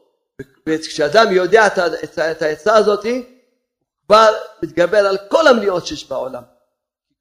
וכשאדם 0.68 1.32
יודע 1.32 1.66
את 2.30 2.42
העצה 2.42 2.76
הזאת, 2.76 3.06
כבר 4.06 4.34
מתגבר 4.62 5.06
על 5.06 5.18
כל 5.28 5.46
המניעות 5.46 5.86
שיש 5.86 6.08
בעולם. 6.08 6.42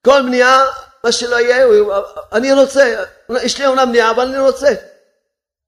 כל 0.06 0.22
מניעה 0.22 0.66
מה 1.04 1.12
שלא 1.12 1.36
יהיה, 1.36 1.64
הוא, 1.64 1.94
אני 2.32 2.54
רוצה, 2.54 3.04
יש 3.44 3.60
לי 3.60 3.68
אומנם 3.68 3.90
מניעה, 3.90 4.12
אבל 4.12 4.28
אני 4.28 4.40
רוצה. 4.40 4.74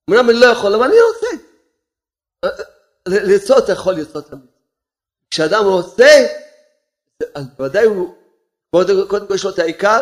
אומנם 0.08 0.30
אני 0.30 0.40
לא 0.40 0.46
יכול, 0.46 0.74
אבל 0.74 0.84
אני 0.84 0.96
רוצה. 1.02 1.28
לרצות 3.08 3.70
יכול 3.70 3.94
לרצות. 3.94 4.30
כשאדם 5.32 5.66
רוצה, 5.66 6.26
אז 7.36 7.46
ודאי 7.60 7.86
הוא, 7.86 8.16
קודם, 8.72 9.08
קודם 9.08 9.28
כל 9.28 9.36
יש 9.36 9.44
לו 9.44 9.50
את 9.50 9.60
העיקר, 9.60 10.00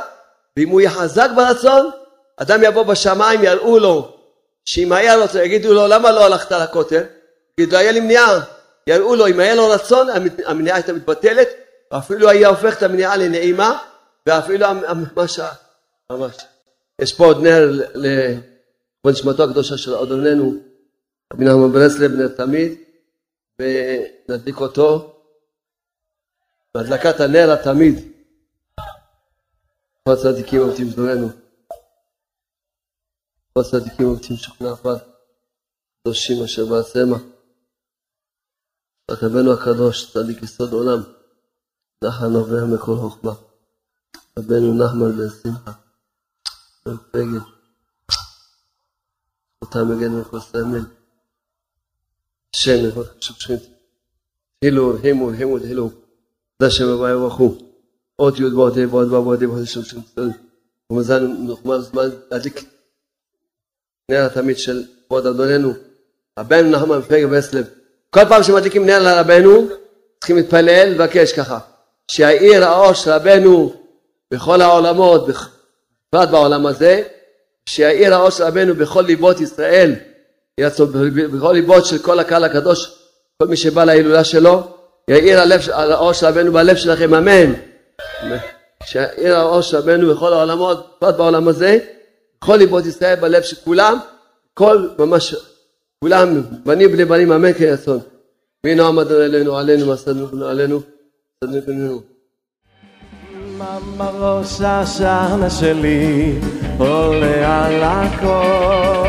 ואם 0.58 0.70
הוא 0.70 0.82
יהיה 0.82 0.92
חזק 0.92 1.30
ברצון, 1.36 1.92
אדם 2.38 2.64
יבוא 2.64 2.84
בשמיים, 2.84 3.44
יראו 3.44 3.80
לו, 3.80 4.18
שאם 4.66 4.92
היה 4.92 5.16
לו, 5.16 5.26
יגידו 5.44 5.74
לו, 5.74 5.88
למה 5.88 6.12
לא 6.12 6.26
הלכת 6.26 6.52
לכותל? 6.52 7.04
יגידו, 7.58 7.78
היה 7.78 7.92
לי 7.92 8.00
מניעה. 8.00 8.40
יראו 8.88 9.16
לו, 9.16 9.28
אם 9.28 9.40
היה 9.40 9.56
לו 9.56 9.70
רצון, 9.70 10.08
המניעה 10.46 10.76
הייתה 10.76 10.94
מתבטלת, 10.94 11.48
ואפילו 11.92 12.30
היה 12.30 12.48
הופך 12.48 12.78
את 12.78 12.84
המניעה 12.84 13.18
לנעימה, 13.18 13.80
ואפילו 14.26 14.68
ממש, 14.74 15.40
ממש. 16.12 16.38
יש 17.02 17.14
פה 17.14 17.26
עוד 17.26 17.44
נר 17.44 17.72
לכבוד 17.96 19.14
נשמתו 19.14 19.44
הקדושה 19.44 19.78
של 19.78 19.96
אדוננו, 19.96 20.54
רבי 21.34 21.46
נחמן 21.46 21.72
ברסלב, 21.72 22.12
נר 22.12 22.28
תמיד, 22.28 22.78
ונדליק 23.60 24.60
אותו 24.60 25.16
בהדלקת 26.76 27.20
הנר 27.20 27.52
התמיד. 27.52 28.12
כל 30.04 30.14
הצדיקים 30.14 30.62
עובדים 30.62 30.90
זדורנו. 30.90 31.30
כל 33.54 33.60
הצדיקים 33.60 34.08
עובדים 34.08 34.38
שוכנה 34.38 34.74
אחת. 34.74 35.08
קדושים 36.02 36.44
אשר 36.44 36.66
בעצמה. 36.66 37.18
רבנו 39.12 39.54
הקדוש, 39.54 40.14
צדיק 40.14 40.44
יסוד 40.44 40.74
עולם, 40.74 41.04
נחל 42.04 42.28
נובע 42.28 42.66
מכל 42.66 42.96
חוכמה. 42.96 43.32
רבנו 44.40 44.86
נחמן 44.86 45.18
בן 45.18 45.30
שמחה, 45.44 45.72
בן 46.86 46.98
פגל, 47.12 47.40
אותה 49.62 49.84
מגן 49.84 50.20
מכל 50.20 50.40
סמל, 50.40 50.86
שם 52.56 52.88
מכל 52.88 53.04
שופשית, 53.20 53.62
הילו, 54.62 54.98
הימו, 54.98 55.32
הימו, 55.32 55.58
הילו, 55.58 55.92
זה 56.62 56.72
שם 56.72 56.88
הבא 56.88 57.12
יברכו, 57.12 57.58
עוד 58.16 58.40
י' 58.40 58.46
ועוד 58.46 58.78
ה' 58.78 58.88
ו' 58.88 58.92
ועוד 58.92 59.44
ה' 59.44 59.50
ועוד 59.50 59.66
שופשית, 59.66 60.18
ומזל 60.90 61.28
נחמן 61.28 61.82
זמן 61.82 62.10
להדליק 62.32 62.66
נר 64.12 64.26
התמיד 64.26 64.58
של 64.58 64.84
כבוד 65.08 65.26
אדוננו, 65.26 65.74
רבנו 66.40 66.72
נחמן 66.72 67.02
פגל 67.02 67.38
בסלב, 67.38 67.81
כל 68.16 68.26
פעם 68.30 68.44
שמדליקים 68.44 68.86
נר 68.86 69.00
לרבנו, 69.00 69.68
צריכים 70.20 70.36
להתפלל, 70.36 70.90
לבקש 70.90 71.34
ככה, 71.34 71.60
שיאיר 72.12 72.66
האור 72.66 72.94
של 72.94 73.12
רבנו 73.12 73.74
בכל 74.32 74.62
העולמות, 74.62 75.28
בפרט 75.28 76.30
בעולם 76.30 76.66
הזה, 76.66 77.04
שיאיר 77.66 78.14
האור 78.14 78.30
של 78.30 78.44
רבנו 78.44 78.76
בכל 78.76 79.02
ליבות 79.02 79.42
ישראל, 79.42 79.96
בכל 81.34 81.52
ליבות 81.54 81.86
של 81.86 81.98
כל 81.98 82.20
הקהל 82.20 82.44
הקדוש, 82.44 82.96
כל 83.42 83.48
מי 83.48 83.58
שבא 83.58 83.84
להילולה 83.84 84.24
שלו, 84.24 84.64
יאיר 85.08 85.40
האור 85.72 86.14
של 86.14 86.26
רבנו 86.26 86.52
בלב 86.52 86.76
שלכם, 86.76 87.14
אמן. 87.14 87.54
שיאיר 88.84 89.38
האור 89.38 89.62
של 89.62 89.78
רבנו 89.78 90.16
בכל 90.16 90.34
העולמות, 90.34 90.96
בפרט 90.98 91.16
בעולם 91.16 91.48
הזה, 91.48 91.80
בכל 92.42 92.56
ליבות 92.56 92.86
ישראל 92.86 93.16
בלב 93.16 93.44
של 93.44 93.56
כולם, 93.64 93.98
כל 94.54 94.88
ממש, 95.00 95.36
כולם 96.06 96.42
בנים 96.66 96.92
בני 96.92 97.06
בנים, 97.06 97.32
אמן 97.32 97.54
כן 97.54 97.72
יצון. 97.74 98.00
מי 98.64 98.76
נועם 98.76 99.00
אדוני 99.00 99.26
אלינו, 99.26 99.58
עלינו, 99.58 99.94
מסדנו 99.94 100.46
עלינו, 100.46 100.80
מסדנו 101.44 101.62
בנינו. 101.68 102.02
מאמא 103.58 104.04
ראש 104.04 104.62
השנה 104.62 105.50
שלי 105.50 106.34
עולה 106.78 107.66
על 107.66 107.84
הכל 107.84 109.08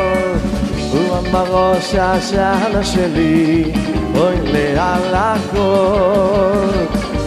אמר 1.18 1.44
ראש 1.50 1.94
השנה 1.94 2.84
שלי 2.84 3.72
עולה 4.14 4.94
על 4.94 5.14
הכל 5.14 6.78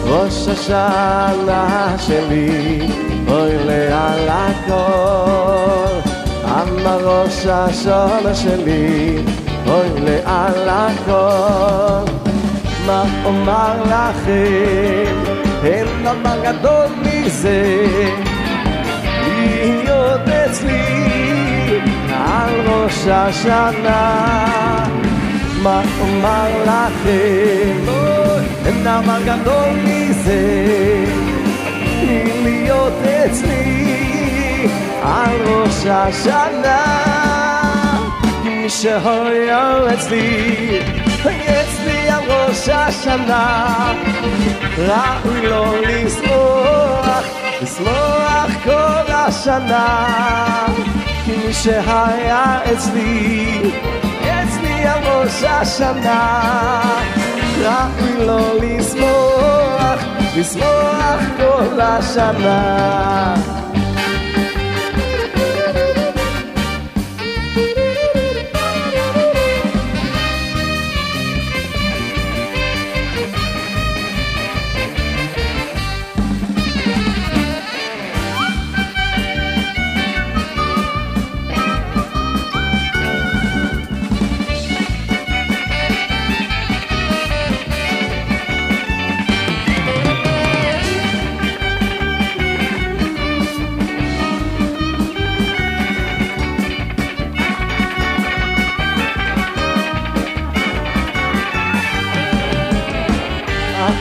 ראש 0.04 0.48
השנה 0.48 1.96
שלי 1.98 2.78
עולה 3.28 4.08
על 4.08 4.28
הכל 4.28 5.66
למה 6.46 6.96
ראש 6.96 7.46
השונה 7.46 8.34
שלי 8.34 9.18
אוי 9.68 10.18
על 10.24 10.68
הכל 10.68 12.12
מה 12.86 13.04
אומר 13.24 13.82
לכם? 13.84 15.14
אין 15.64 15.86
דבר 16.02 16.36
גדול 16.42 16.86
מזה. 17.02 17.86
להיות 19.26 20.28
אצלי 20.28 21.80
על 22.10 22.54
ראש 22.66 23.06
השנה. 23.06 24.46
מה 25.62 25.82
אומר 26.00 26.62
לכם? 26.62 27.92
אין 28.66 28.82
דבר 28.82 29.18
גדול 29.24 29.76
מזה. 29.84 31.04
להיות 32.42 32.92
אצלי 33.04 34.68
על 35.02 35.36
ראש 35.46 35.86
השנה 35.86 37.15
מי 38.66 38.70
שהיה 38.70 39.78
אצלי 39.94 40.80
אצלי 41.24 42.10
על 42.10 42.30
ראש 42.30 42.68
השנה 42.68 43.94
ראוי 44.78 45.40
לו 45.40 45.64
לשמוח 45.82 47.24
לשמוח 47.62 48.50
כל 48.64 49.12
השנה 49.12 50.06
כי 51.24 51.32
מי 51.46 51.52
שהיה 51.52 52.58
אצלי 52.72 53.62
אצלי 54.22 54.86
על 54.86 55.04
ראש 55.04 55.42
השנה 55.42 56.80
ראוי 57.62 58.26
לו 58.26 58.58
לשמוח 58.62 60.00
לשמוח 60.36 61.20
כל 61.36 61.80
השנה 61.80 63.34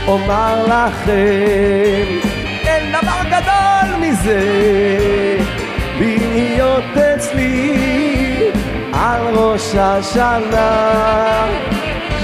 אומר 0.07 0.65
לכם, 0.65 2.05
אין 2.67 2.91
דבר 2.91 3.21
גדול 3.27 4.07
מזה, 4.07 4.39
להיות 5.99 6.83
אצלי 6.97 7.75
על 8.93 9.35
ראש 9.35 9.75
השנה. 9.75 11.45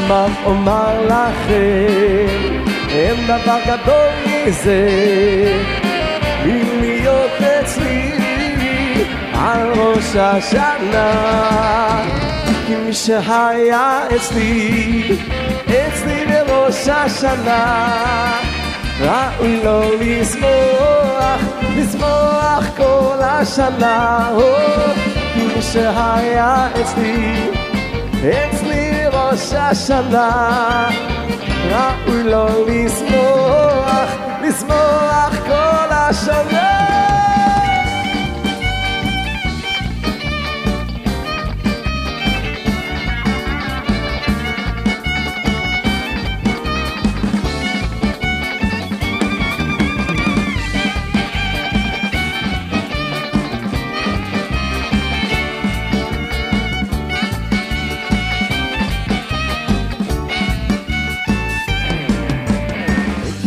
מה 0.08 0.26
אומר 0.46 1.06
לכם, 1.06 2.64
אין 2.90 3.26
דבר 3.28 3.58
גדול 3.66 4.10
מזה, 4.26 4.88
להיות 6.82 7.32
אצלי 7.42 8.12
על 9.34 9.72
ראש 9.76 10.16
השנה. 10.16 11.12
כי 12.68 12.76
מי 12.76 12.94
שהיה 12.94 14.00
אצלי, 14.16 15.04
אצלי 16.70 16.88
בראש 16.88 16.88
השנה, 16.88 17.98
ראוי 19.02 19.64
לו 19.64 19.82
לשמוח, 20.00 21.42
לשמוח 21.76 22.66
כל 22.78 23.18
השנה. 23.22 24.30
כי 25.34 25.46
מי 25.56 25.62
שהיה 25.62 26.68
אצלי, 26.82 27.50
אצלי 28.14 28.92
בראש 29.12 29.54
השנה, 29.54 30.90
ראוי 31.70 32.24
לו 32.24 32.48
לשמוח, 32.68 34.10
לשמוח 34.44 35.36
כל 35.46 35.90
השנה. 35.92 37.31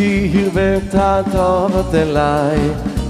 כי 0.04 0.30
הרבית 0.34 0.94
טובות 1.32 1.94
אליי, 1.94 2.58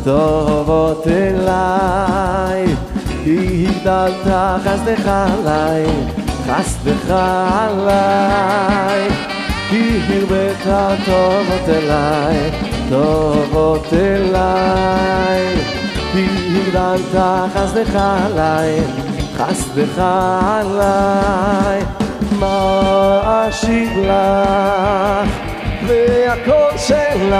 טובות 0.04 1.06
אליי. 1.06 2.66
כי 3.24 3.66
הגדלת 3.68 4.26
חסדך 4.64 5.06
עליי, 5.06 5.86
חסדך 6.46 7.10
עליי. 7.50 9.08
כי 9.70 9.98
הרבית 10.08 10.64
טובות 11.04 11.68
אליי, 11.68 12.50
טובות 12.90 13.86
אליי. 13.92 15.56
כי 16.12 16.26
הגדלת 16.56 17.24
חסדך 17.54 17.94
עליי, 17.96 18.80
חסדך 19.36 19.98
עליי. 19.98 21.82
מה 22.38 23.48
אשיב 23.48 23.90
לך? 23.98 25.43
והכל 25.86 26.76
שלך, 26.76 27.34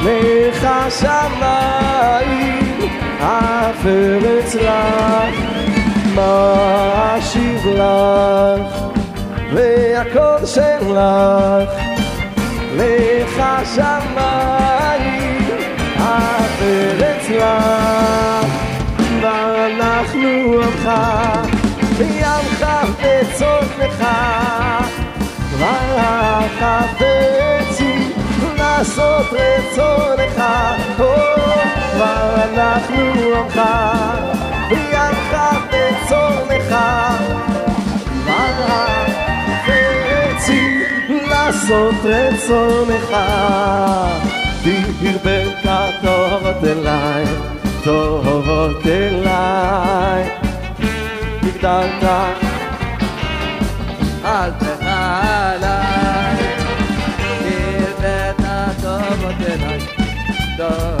לך 0.00 0.66
שמיים, 1.00 2.78
אף 3.20 3.86
ארץ 3.86 4.54
לך, 4.54 5.40
מה 6.14 7.16
אשיב 7.18 7.66
לך, 7.66 8.76
והכל 9.54 10.46
שלך, 10.46 11.70
לך 12.76 13.42
שמיים, 13.74 15.48
אף 15.96 16.62
ארץ 16.62 17.28
לך, 17.28 18.46
ואנחנו 19.22 20.28
עמך, 20.62 20.90
וימך 21.98 22.66
בצאתך. 23.02 24.65
כבר 25.56 26.40
חפצים 26.58 28.12
לעשות 28.58 29.26
רצונך, 29.32 30.42
כבר 30.96 32.34
אנחנו 32.54 33.02
עמך, 33.36 33.60
בידך 34.68 35.32
בצונך, 35.70 36.76
כבר 38.24 39.06
חפצים 39.66 40.82
לעשות 41.30 41.94
רצונך, 42.04 43.16
תרבך 44.64 45.70
טובות 46.02 46.64
אליי, 46.64 47.24
טובות 47.84 48.86
אליי, 48.86 50.30
הגדלת 51.42 52.04
אל 54.24 54.50
תחלק, 54.50 54.75
טובות 60.56 60.95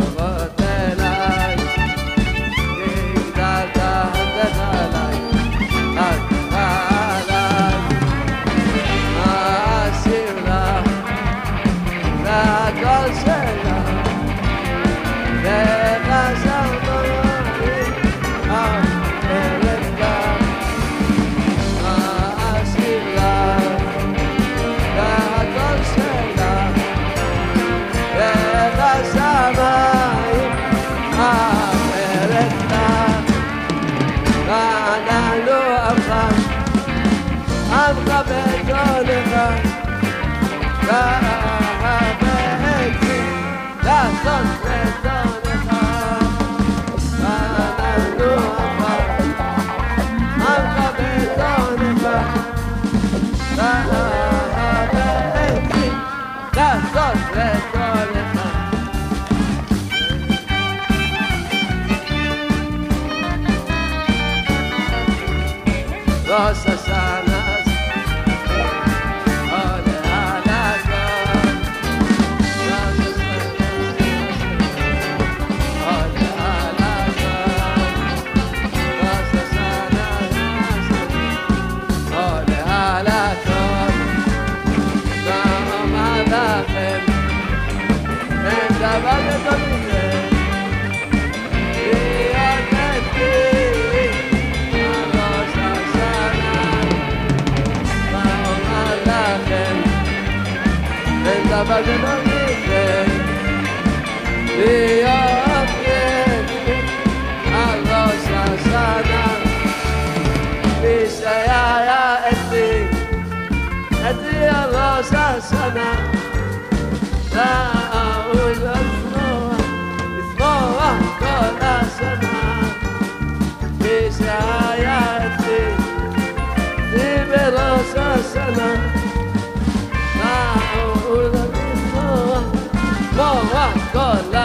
אין 101.76 101.84
דבר 101.84 102.15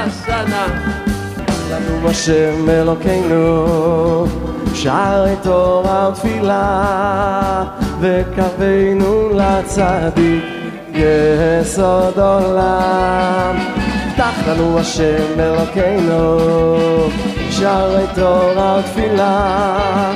השנה 0.05 0.67
לנו 1.71 2.09
השם 2.09 2.69
אלוקינו, 2.69 4.25
שערי 4.73 5.35
תורה 5.43 6.09
ותפילה, 6.09 7.63
וקווינו 7.99 9.29
לצדיק, 9.33 10.43
יסוד 10.93 12.19
עולם. 12.19 13.55
פתח 14.13 14.33
לנו 14.47 14.79
השם 14.79 15.39
אלוקינו, 15.39 16.37
שערי 17.49 18.05
תורה 18.15 18.79
ותפילה, 18.79 20.09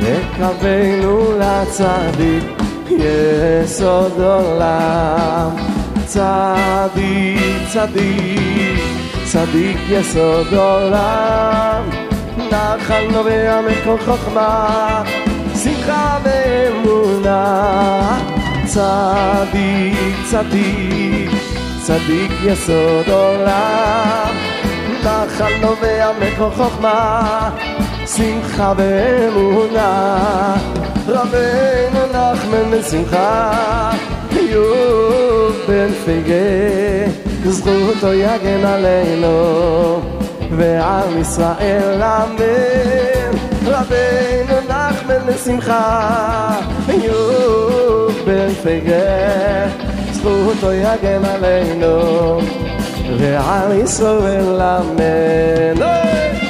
וקווינו 0.00 1.20
לצדיק, 1.38 2.44
יסוד 2.90 4.20
עולם. 4.20 5.50
צדיק, 6.08 7.68
צדיק, 7.72 8.97
צדיק 9.38 9.78
יסוד 9.88 10.54
עולם, 10.54 11.90
נחל 12.38 13.06
נובע 13.12 13.60
מכל 13.60 13.96
חוכמה, 14.04 15.02
שמחה 15.62 16.18
ואמונה. 16.22 17.38
צדיק, 18.64 20.16
צדיק, 20.30 21.30
צדיק 21.82 22.32
יסוד 22.44 23.08
עולם, 23.08 24.34
נחל 25.04 25.52
נובע 25.60 26.10
מכל 26.20 26.50
חוכמה, 26.56 27.50
שמחה 28.16 28.72
ואמונה. 28.76 30.56
רבנו 31.08 32.00
נחמן 32.12 32.70
בשמחה, 32.70 33.90
איוב 34.48 35.56
בן 35.68 35.88
פגה, 36.04 37.50
זכותו 37.50 38.12
יגן 38.12 38.64
עלינו, 38.64 40.00
ועם 40.56 41.20
ישראל 41.20 42.02
אמן. 42.02 43.38
רבנו 43.66 44.60
נחמן 44.68 45.26
לשמחה, 45.28 46.50
איוב 46.88 48.12
בן 48.26 48.48
פגה, 48.62 49.66
זכותו 50.12 50.72
יגן 50.72 51.24
עלינו, 51.24 52.40
ועם 53.18 53.80
ישראל 53.84 54.60
אמן. 54.60 56.47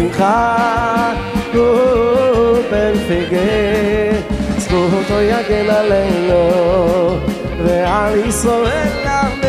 נחמן 0.00 1.12
בן 2.70 2.92
פגה, 3.08 4.18
זכותו 4.58 5.20
יגן 5.20 5.70
עלינו, 5.70 6.50
ועל 7.64 8.18
ישראל 8.18 8.88
אמן. 9.06 9.40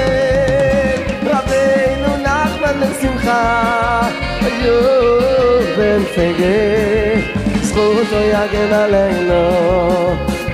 רבנו 1.25 2.17
נחמן 2.23 2.79
בן 2.79 2.93
שמחה, 3.01 4.01
הוא 4.41 5.61
בן 5.77 6.03
פגה, 6.15 7.21
זכותו 7.61 8.21
יגן 8.21 8.73
עלינו, 8.73 9.49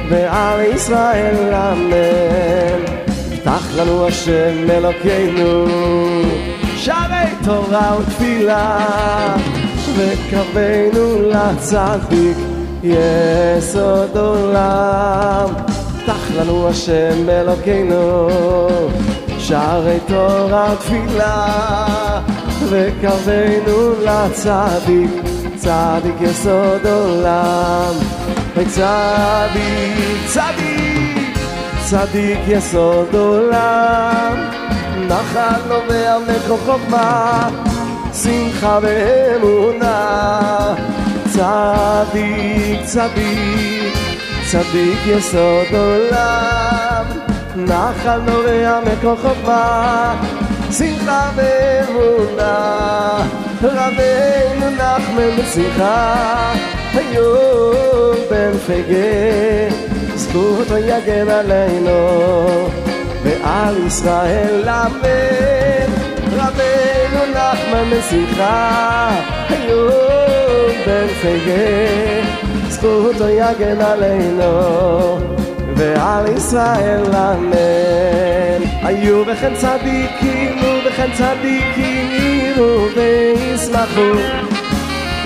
ועל 0.09 0.61
ישראל 0.61 1.53
אמן. 1.53 2.97
פתח 3.31 3.67
לנו 3.75 4.07
השם 4.07 4.69
אלוקינו 4.69 5.65
שערי 6.75 7.31
תורה 7.43 7.97
ותפילה 7.99 8.87
וקרבנו 9.97 11.29
לצדיק 11.29 12.37
יסוד 12.83 14.17
עולם. 14.17 15.49
פתח 16.03 16.31
לנו 16.35 16.67
השם 16.69 17.29
אלוקינו 17.29 18.29
שערי 19.37 19.97
תורה 20.07 20.73
ותפילה 20.73 21.47
וקרבנו 22.69 23.91
לצדיק 24.03 25.11
צדיק 25.55 26.15
יסוד 26.21 26.87
עולם. 26.87 27.93
וצדיק 28.55 30.25
צדיק 30.27 30.87
צדיק 31.89 32.39
יסוד 32.47 33.15
עולם, 33.15 34.35
נחל 35.07 35.61
נובע 35.67 36.17
מכל 36.19 36.57
חוכמה, 36.65 37.49
שמחה 38.23 38.79
ואמונה. 38.81 40.75
צדיק, 41.25 42.85
צדיק, 42.85 43.93
צדיק 44.51 44.99
יסוד 45.07 45.67
עולם, 45.73 47.05
נחל 47.55 48.19
נובע 48.19 48.79
מכל 48.79 49.15
חוכמה, 49.21 50.15
שמחה 50.71 51.29
ואמונה. 51.35 52.57
רבנו 53.63 54.69
נחמן 54.69 55.35
בשמחה, 55.37 56.53
היום 56.93 58.15
בן 58.29 58.57
פגה. 58.67 59.87
זכותו 60.15 60.77
יגן 60.77 61.29
עלינו 61.29 62.69
ועל 63.23 63.87
ישראל 63.87 64.69
אמן 64.69 65.96
נחמן 67.53 67.89
בשמחה 67.89 69.09
היום 69.49 70.71
בן 70.85 71.07
פגה 71.21 72.69
זכותו 72.69 73.29
יגן 73.29 73.81
עלינו 73.81 75.19
ועל 75.75 76.27
ישראל 76.37 77.03
אמן 77.15 77.51
היו 78.83 79.25
בכם 79.25 79.53
צדיקים 79.55 80.57
ובכם 80.57 80.87
וכן 80.87 81.09
צדיקים 81.13 82.11
יראו 82.11 82.87
וישמחו 82.95 84.11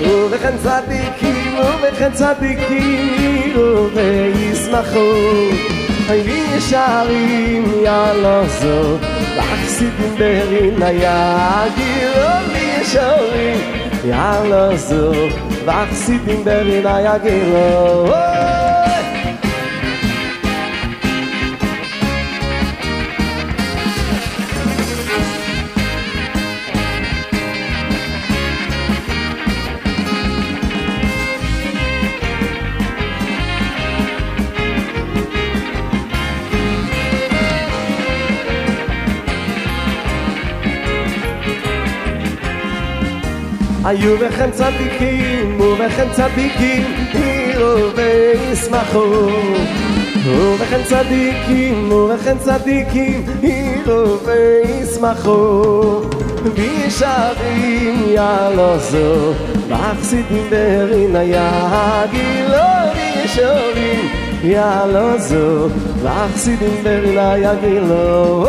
ובכן 0.00 0.54
צדיקים 0.62 1.54
ובכן 1.58 2.12
צדיקים 2.12 3.14
יראו 3.18 3.88
וישמחו 3.94 5.12
היי 6.08 6.60
sitn 9.82 10.16
der 10.18 10.50
in 10.62 10.78
na 10.78 10.90
ja 10.90 11.66
dir 11.76 12.18
mi 12.52 12.66
shori 12.90 13.50
ja 14.10 14.28
lo 14.50 14.64
so 14.88 15.02
wach 15.66 15.92
der 16.44 16.66
in 16.74 16.82
na 16.84 17.00
ja 17.06 17.16
gelo 17.24 17.66
oh! 18.06 18.71
היו 43.84 44.18
בכם 44.18 44.50
צדיקים 44.50 45.60
ובכם 45.60 46.08
צדיקים 46.12 46.84
הירו 47.12 47.92
וישמחו. 47.96 49.28
ובכם 50.26 50.80
צדיקים 50.84 51.92
ובכם 51.92 52.38
צדיקים 52.38 53.24
הירו 53.42 54.18
וישמחו. 54.24 56.00
וישרים 56.54 58.04
יעלוזו 58.06 59.32
מחסידים 59.68 60.50
ברינה 60.50 61.22
יגילו 61.22 62.58
וישרים 62.94 64.08
יעלוזו 64.44 65.68
מחסידים 66.04 66.84
ברינה 66.84 67.38
יגילו 67.38 68.46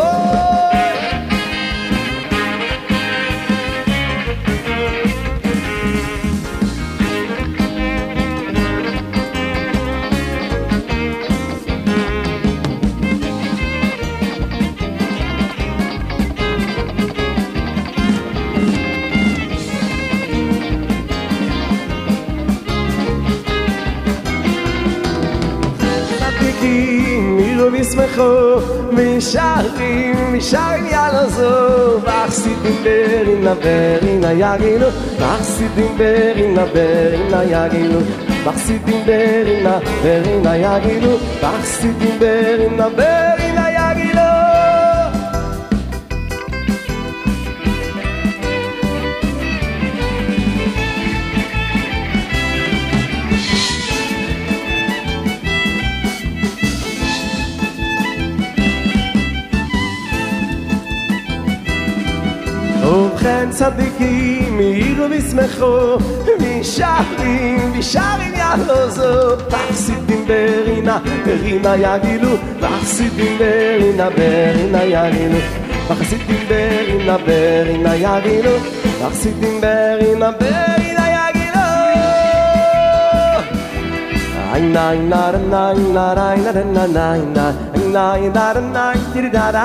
משערים, 28.95 30.33
משערים 30.37 30.85
יאללה 30.85 31.27
זו 31.27 31.99
ואחסידים 32.03 32.83
ברינה 32.83 33.53
ברינה 33.53 34.33
יגילו 34.33 34.87
ואחסידים 35.19 35.97
ברינה 35.97 36.65
ברינה 36.65 37.43
יגילו 37.43 37.99
ואחסידים 38.43 39.05
ברינה 39.05 39.79
ברינה 40.03 40.57
יגילו 40.57 41.17
ואחסידים 41.41 42.19
ברינה 42.19 42.89
ברינה 42.89 43.32
ein 63.43 63.51
Zadiki, 63.51 64.49
mi 64.57 64.67
hiru 64.79 65.05
vismecho, 65.11 65.71
mi 66.41 66.53
shahdim, 66.73 67.71
mi 67.73 67.81
sharin 67.91 68.35
ya 68.41 68.51
lozo. 68.67 69.09
Vachsidim 69.53 70.21
berina, 70.29 70.95
berina 71.25 71.73
ya 71.83 71.93
gilu, 72.03 72.33
vachsidim 72.63 73.33
berina, 73.41 74.07
berina 74.17 74.81
ya 74.93 75.03
gilu. 75.15 75.41
Vachsidim 75.89 76.43
berina, 76.49 77.15
berina 77.27 77.93
ya 78.03 78.15
gilu, 78.25 78.55
vachsidim 79.01 79.55
berina, 79.63 80.29
berina 80.41 81.05
ya 81.15 81.25
gilu. 81.35 81.67
Ay 84.53 84.63
na 84.75 84.85
ay 84.93 84.99
na 85.11 85.21
ay 85.31 85.37
na 85.53 85.61
ay 85.71 85.79
na 85.95 86.05
ay 86.29 86.39
na 86.45 87.05
ay 87.11 87.21
na 87.35 87.45
ay 87.51 87.73
na 87.95 88.05
ay 88.13 88.23
na 88.35 88.47
na 88.71 88.85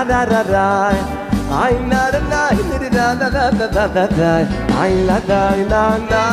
ay 0.09 0.99
na 1.07 1.18
I 1.51 1.73
na 1.91 2.11
na 2.11 2.21
na 2.29 2.51
na 2.53 2.77
na 2.79 3.15
na 3.15 3.39
na 3.41 3.69
na 3.73 3.87
na 3.89 4.05
na 4.19 4.33
I 4.77 4.93
la 5.09 5.19
da 5.29 5.57
la 5.71 5.85
la 6.11 6.25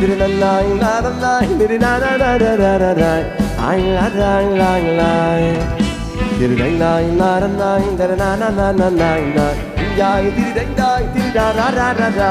Did 0.00 0.18
na 0.18 0.26
na 0.26 0.52
na 0.80 1.00
na 1.00 1.10
na 1.20 1.32
did 1.58 1.72
na 1.82 1.98
na 1.98 2.16
na 2.16 2.30
na 2.40 2.56
na 2.56 2.78
na 2.80 2.92
na 2.96 3.12
I 3.60 3.78
la 3.96 4.06
da 4.16 4.32
la 4.60 4.72
la 4.98 5.12
Did 6.38 6.52
na 6.58 6.68
na 6.80 6.92
na 7.20 7.38
na 7.40 7.60
na 7.60 7.98
na 7.98 8.14
na 8.16 8.36
na 8.40 8.48
na 8.50 8.70
na 8.70 8.88
na 8.88 9.10
na 9.36 9.46
Yai 10.00 10.30
did 10.36 10.54
dang 10.56 10.74
dai 10.74 11.02
did 11.12 11.34
da 11.34 11.52
da 11.52 11.68
da 11.70 11.88
da 12.00 12.08
da 12.18 12.30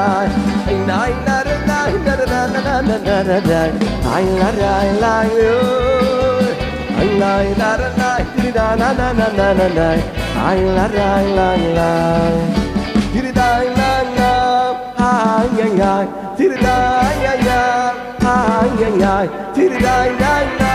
I 0.66 0.78
na 0.90 1.00
na 1.26 1.36
na 1.46 1.54
na 1.68 1.78
na 1.86 2.14
na 2.16 2.24
na 2.32 2.46
na 2.50 2.80
na 2.82 2.98
na 2.98 3.22
na 3.22 3.38
na 3.46 3.62
I 4.18 4.24
la 4.40 4.50
da 4.60 4.74
la 5.02 5.16
la 5.34 5.44
I 6.98 7.08
la 7.20 7.32
da 7.60 7.70
la 7.82 7.88
la 8.00 8.10
did 8.34 8.54
da 8.54 8.74
na 8.74 8.92
na 8.92 9.12
na 9.12 9.28
na 9.38 9.52
na 9.60 9.68
na 9.78 10.19
ai 10.48 10.60
la 10.76 10.84
ai 11.14 11.26
la 11.38 11.48
la 11.76 11.90
tiri 13.12 13.30
dai 13.38 13.66
la 13.78 13.90
la 14.18 14.32
ai 15.08 15.60
ai 15.66 15.80
ai 15.92 16.06
tiri 16.38 16.56
dai 16.66 17.26
ai 17.32 17.48
ai 17.54 18.84
ai 18.86 19.02
ai 19.14 19.26
tiri 19.56 19.78
dai 19.86 20.08
dai 20.22 20.44
la 20.60 20.74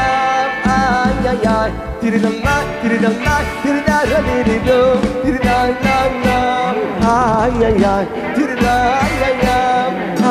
ai 0.75 1.27
ai 1.31 1.45
ai 1.55 1.71
tiri 2.01 2.19
dai 2.25 2.37
la 2.45 2.55
tiri 2.81 2.97
dai 3.05 3.15
la 3.25 3.35
tiri 3.63 3.81
dai 3.89 4.05
la 4.11 4.19
tiri 4.27 4.57
do 4.67 4.79
tiri 5.23 5.39
dai 5.47 5.69
la 5.85 5.97
la 6.25 6.39
ai 7.15 7.63
ai 7.69 7.83
ai 7.93 8.05
tiri 8.35 8.55
dai 8.63 8.87
ai 9.05 9.15
ai 9.27 9.37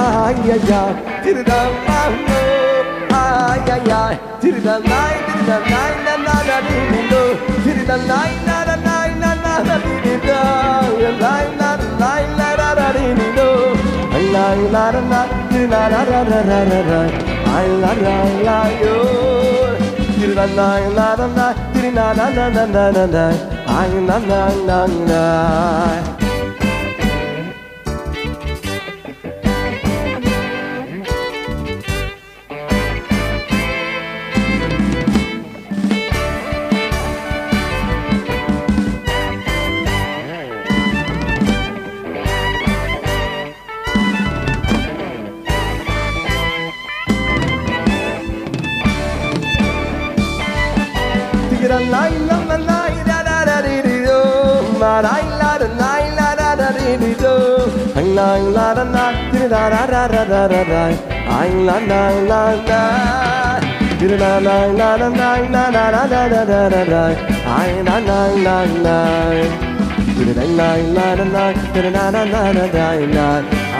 ai 0.02 0.50
ai 0.54 0.72
ai 0.80 0.92
tiri 1.24 1.42
dai 1.50 1.68
la 1.88 2.00
la 2.28 2.42
ai 3.22 3.70
ai 3.76 3.90
ai 4.02 4.14
tiri 4.42 4.60
dai 4.66 4.80
la 4.90 5.02
tiri 5.26 5.44
dai 5.48 5.62
la 5.72 5.82
la 6.06 6.14
la 6.26 6.36
la 6.50 6.58
do 7.12 7.22
tiri 7.64 7.82
dai 7.90 8.02
la 8.10 8.58
la 8.68 8.76
la 8.86 8.93
la 24.06 24.18
la 24.18 24.18
la 24.28 24.46
la 24.66 24.80
la 25.08 26.23
lang 58.16 58.46
la 58.56 58.66
da 58.76 58.84
na 58.94 59.04
di 59.32 59.42
da 59.52 59.62
da 59.72 59.82
da 59.92 60.02
da 60.12 60.22
da 60.32 60.42
da 60.52 60.62
da 60.70 60.82
ang 61.38 61.56
la 61.66 61.76
na 61.90 62.00
la 62.30 62.42
na 62.68 62.80
di 63.98 64.06
da 64.10 64.16
na 64.22 64.30
la 64.46 64.56
na 64.78 64.88
na 65.00 65.30
na 65.54 65.62
na 65.74 65.84
na 65.94 66.02
da 66.12 66.22
da 66.32 66.42
da 66.50 66.60
da 66.74 66.82
da 66.92 67.04
ang 67.58 67.78
la 67.86 67.96
na 68.08 68.18
la 68.46 68.56
na 68.84 68.96
di 70.16 70.32
da 70.38 70.44
na 70.58 70.68
la 70.96 71.06
na 71.16 71.24
na 71.34 71.44
da 71.74 71.80
da 71.84 71.90
na 71.96 72.04
na 72.14 72.22
na 72.32 72.42
na 72.52 72.52
da 72.56 72.66
da 72.76 72.88
da 72.94 73.16
na 73.16 73.26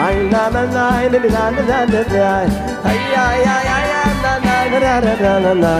ang 0.05 0.21
la 0.33 0.43
na 0.55 0.63
na 0.75 0.85
di 1.11 1.19
da 1.23 1.29
na 1.35 1.49
na 1.57 1.63
na 1.71 1.79
da 1.93 2.01
da 2.13 2.33
ay 2.91 2.99
ay 3.25 3.41
ay 3.55 3.67
ay 3.77 3.89
na 4.23 4.33
na 4.45 4.55
da 4.71 4.95
da 5.03 5.15
da 5.23 5.33
da 5.45 5.53
da 5.63 5.75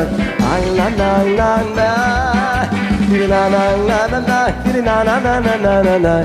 ang 0.54 0.68
la 0.80 0.88
na 1.00 1.12
la 1.40 1.52
na 1.78 2.45
dee 3.10 3.28
na 3.28 3.42
na 3.54 3.64
na 3.90 4.00
na 4.12 4.20
na, 4.30 4.40
dee 4.66 4.82
na 4.88 4.96
na 5.08 5.16
na 5.26 5.34
na 5.46 5.54
na 5.66 5.74
na 5.88 5.96
na, 6.06 6.16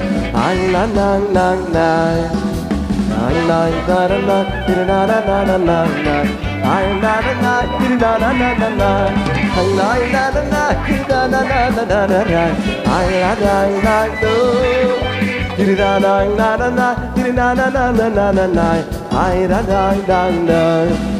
ay 0.45 0.59
na 0.75 0.83
na 0.97 1.09
na 1.35 1.47
na. 1.75 1.89
Ay 3.21 3.37
na 3.49 3.59
na 3.89 3.99
na 4.11 4.19
na, 4.29 4.37
dee 4.67 4.85
na 4.91 4.99
na 5.11 5.19
na 5.29 5.37
na 5.49 5.57
na 5.69 5.79
na. 6.07 6.17
Ay 6.75 6.87
na 7.03 7.13
na 7.27 7.33
na, 7.45 7.55
dee 7.81 7.97
na 8.03 8.11
na 8.23 8.31
na 8.41 8.49
na 8.61 8.69
na. 8.81 8.91
Ay 9.61 9.69
na 9.77 9.93
na 10.15 10.25
na 10.35 10.43
na, 10.53 10.65
dee 10.87 11.03
na 11.11 11.21
na 11.33 11.41
na 11.51 11.61
na 11.77 11.83
na 11.91 12.01
na 12.13 12.21
na. 12.33 12.45
Ay 12.97 13.09
na 13.23 13.33
na 13.43 13.55
na 13.85 13.97
na. 14.23 14.33
Dee 15.57 15.75
na 15.81 15.91
na 16.05 16.13
na 16.39 16.49
na 16.61 16.69
na, 16.79 16.89
dee 17.17 17.33
na 17.39 17.47
na 17.59 17.67
na 17.77 17.85
na 17.99 18.07
na 18.17 18.27
na 18.39 18.47
na. 18.57 18.69
Ay 19.25 19.39
na 19.51 19.61
na 19.71 19.83
na 20.09 20.21
na. 20.49 21.20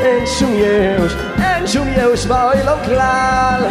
אין 0.00 0.26
שום 0.26 0.54
ייאוש, 0.54 1.12
אין 1.42 1.66
שום 1.66 1.88
ייאוש 1.88 2.26
בעולם 2.26 2.78
כלל. 2.84 3.64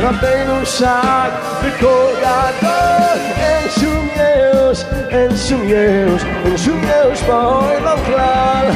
רבנו 0.00 0.66
שג 0.66 1.30
בקול 1.60 2.12
גדול 2.20 3.18
אין 3.36 3.68
שום 3.80 4.08
ייאוש, 4.16 4.84
אין 5.10 5.36
שום 5.36 5.62
ייאוש, 5.64 6.22
אין 6.44 6.58
שום 6.58 6.80
ייאוש 6.84 7.22
בעולם 7.22 7.98
כלל. 8.06 8.70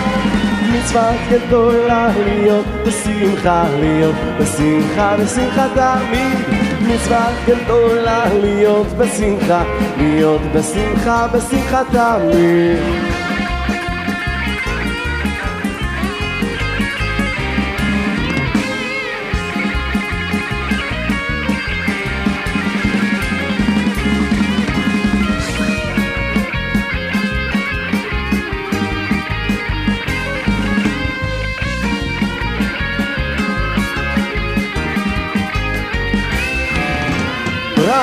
מצווה 0.73 1.11
גדולה 1.31 2.09
להיות 2.25 2.67
בשמחה, 2.87 3.65
להיות 3.81 4.15
בשמחה, 4.41 5.17
בשמחה 5.17 5.67
תמיד. 5.75 6.59
מצווה 6.81 7.31
גדולה 7.47 8.25
להיות 8.35 8.87
בשמחה, 8.87 9.63
להיות 9.99 10.41
בשמחה, 10.55 11.27
בשמחה 11.33 11.83
תמיד. 11.93 13.18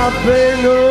happiness. 0.05 0.84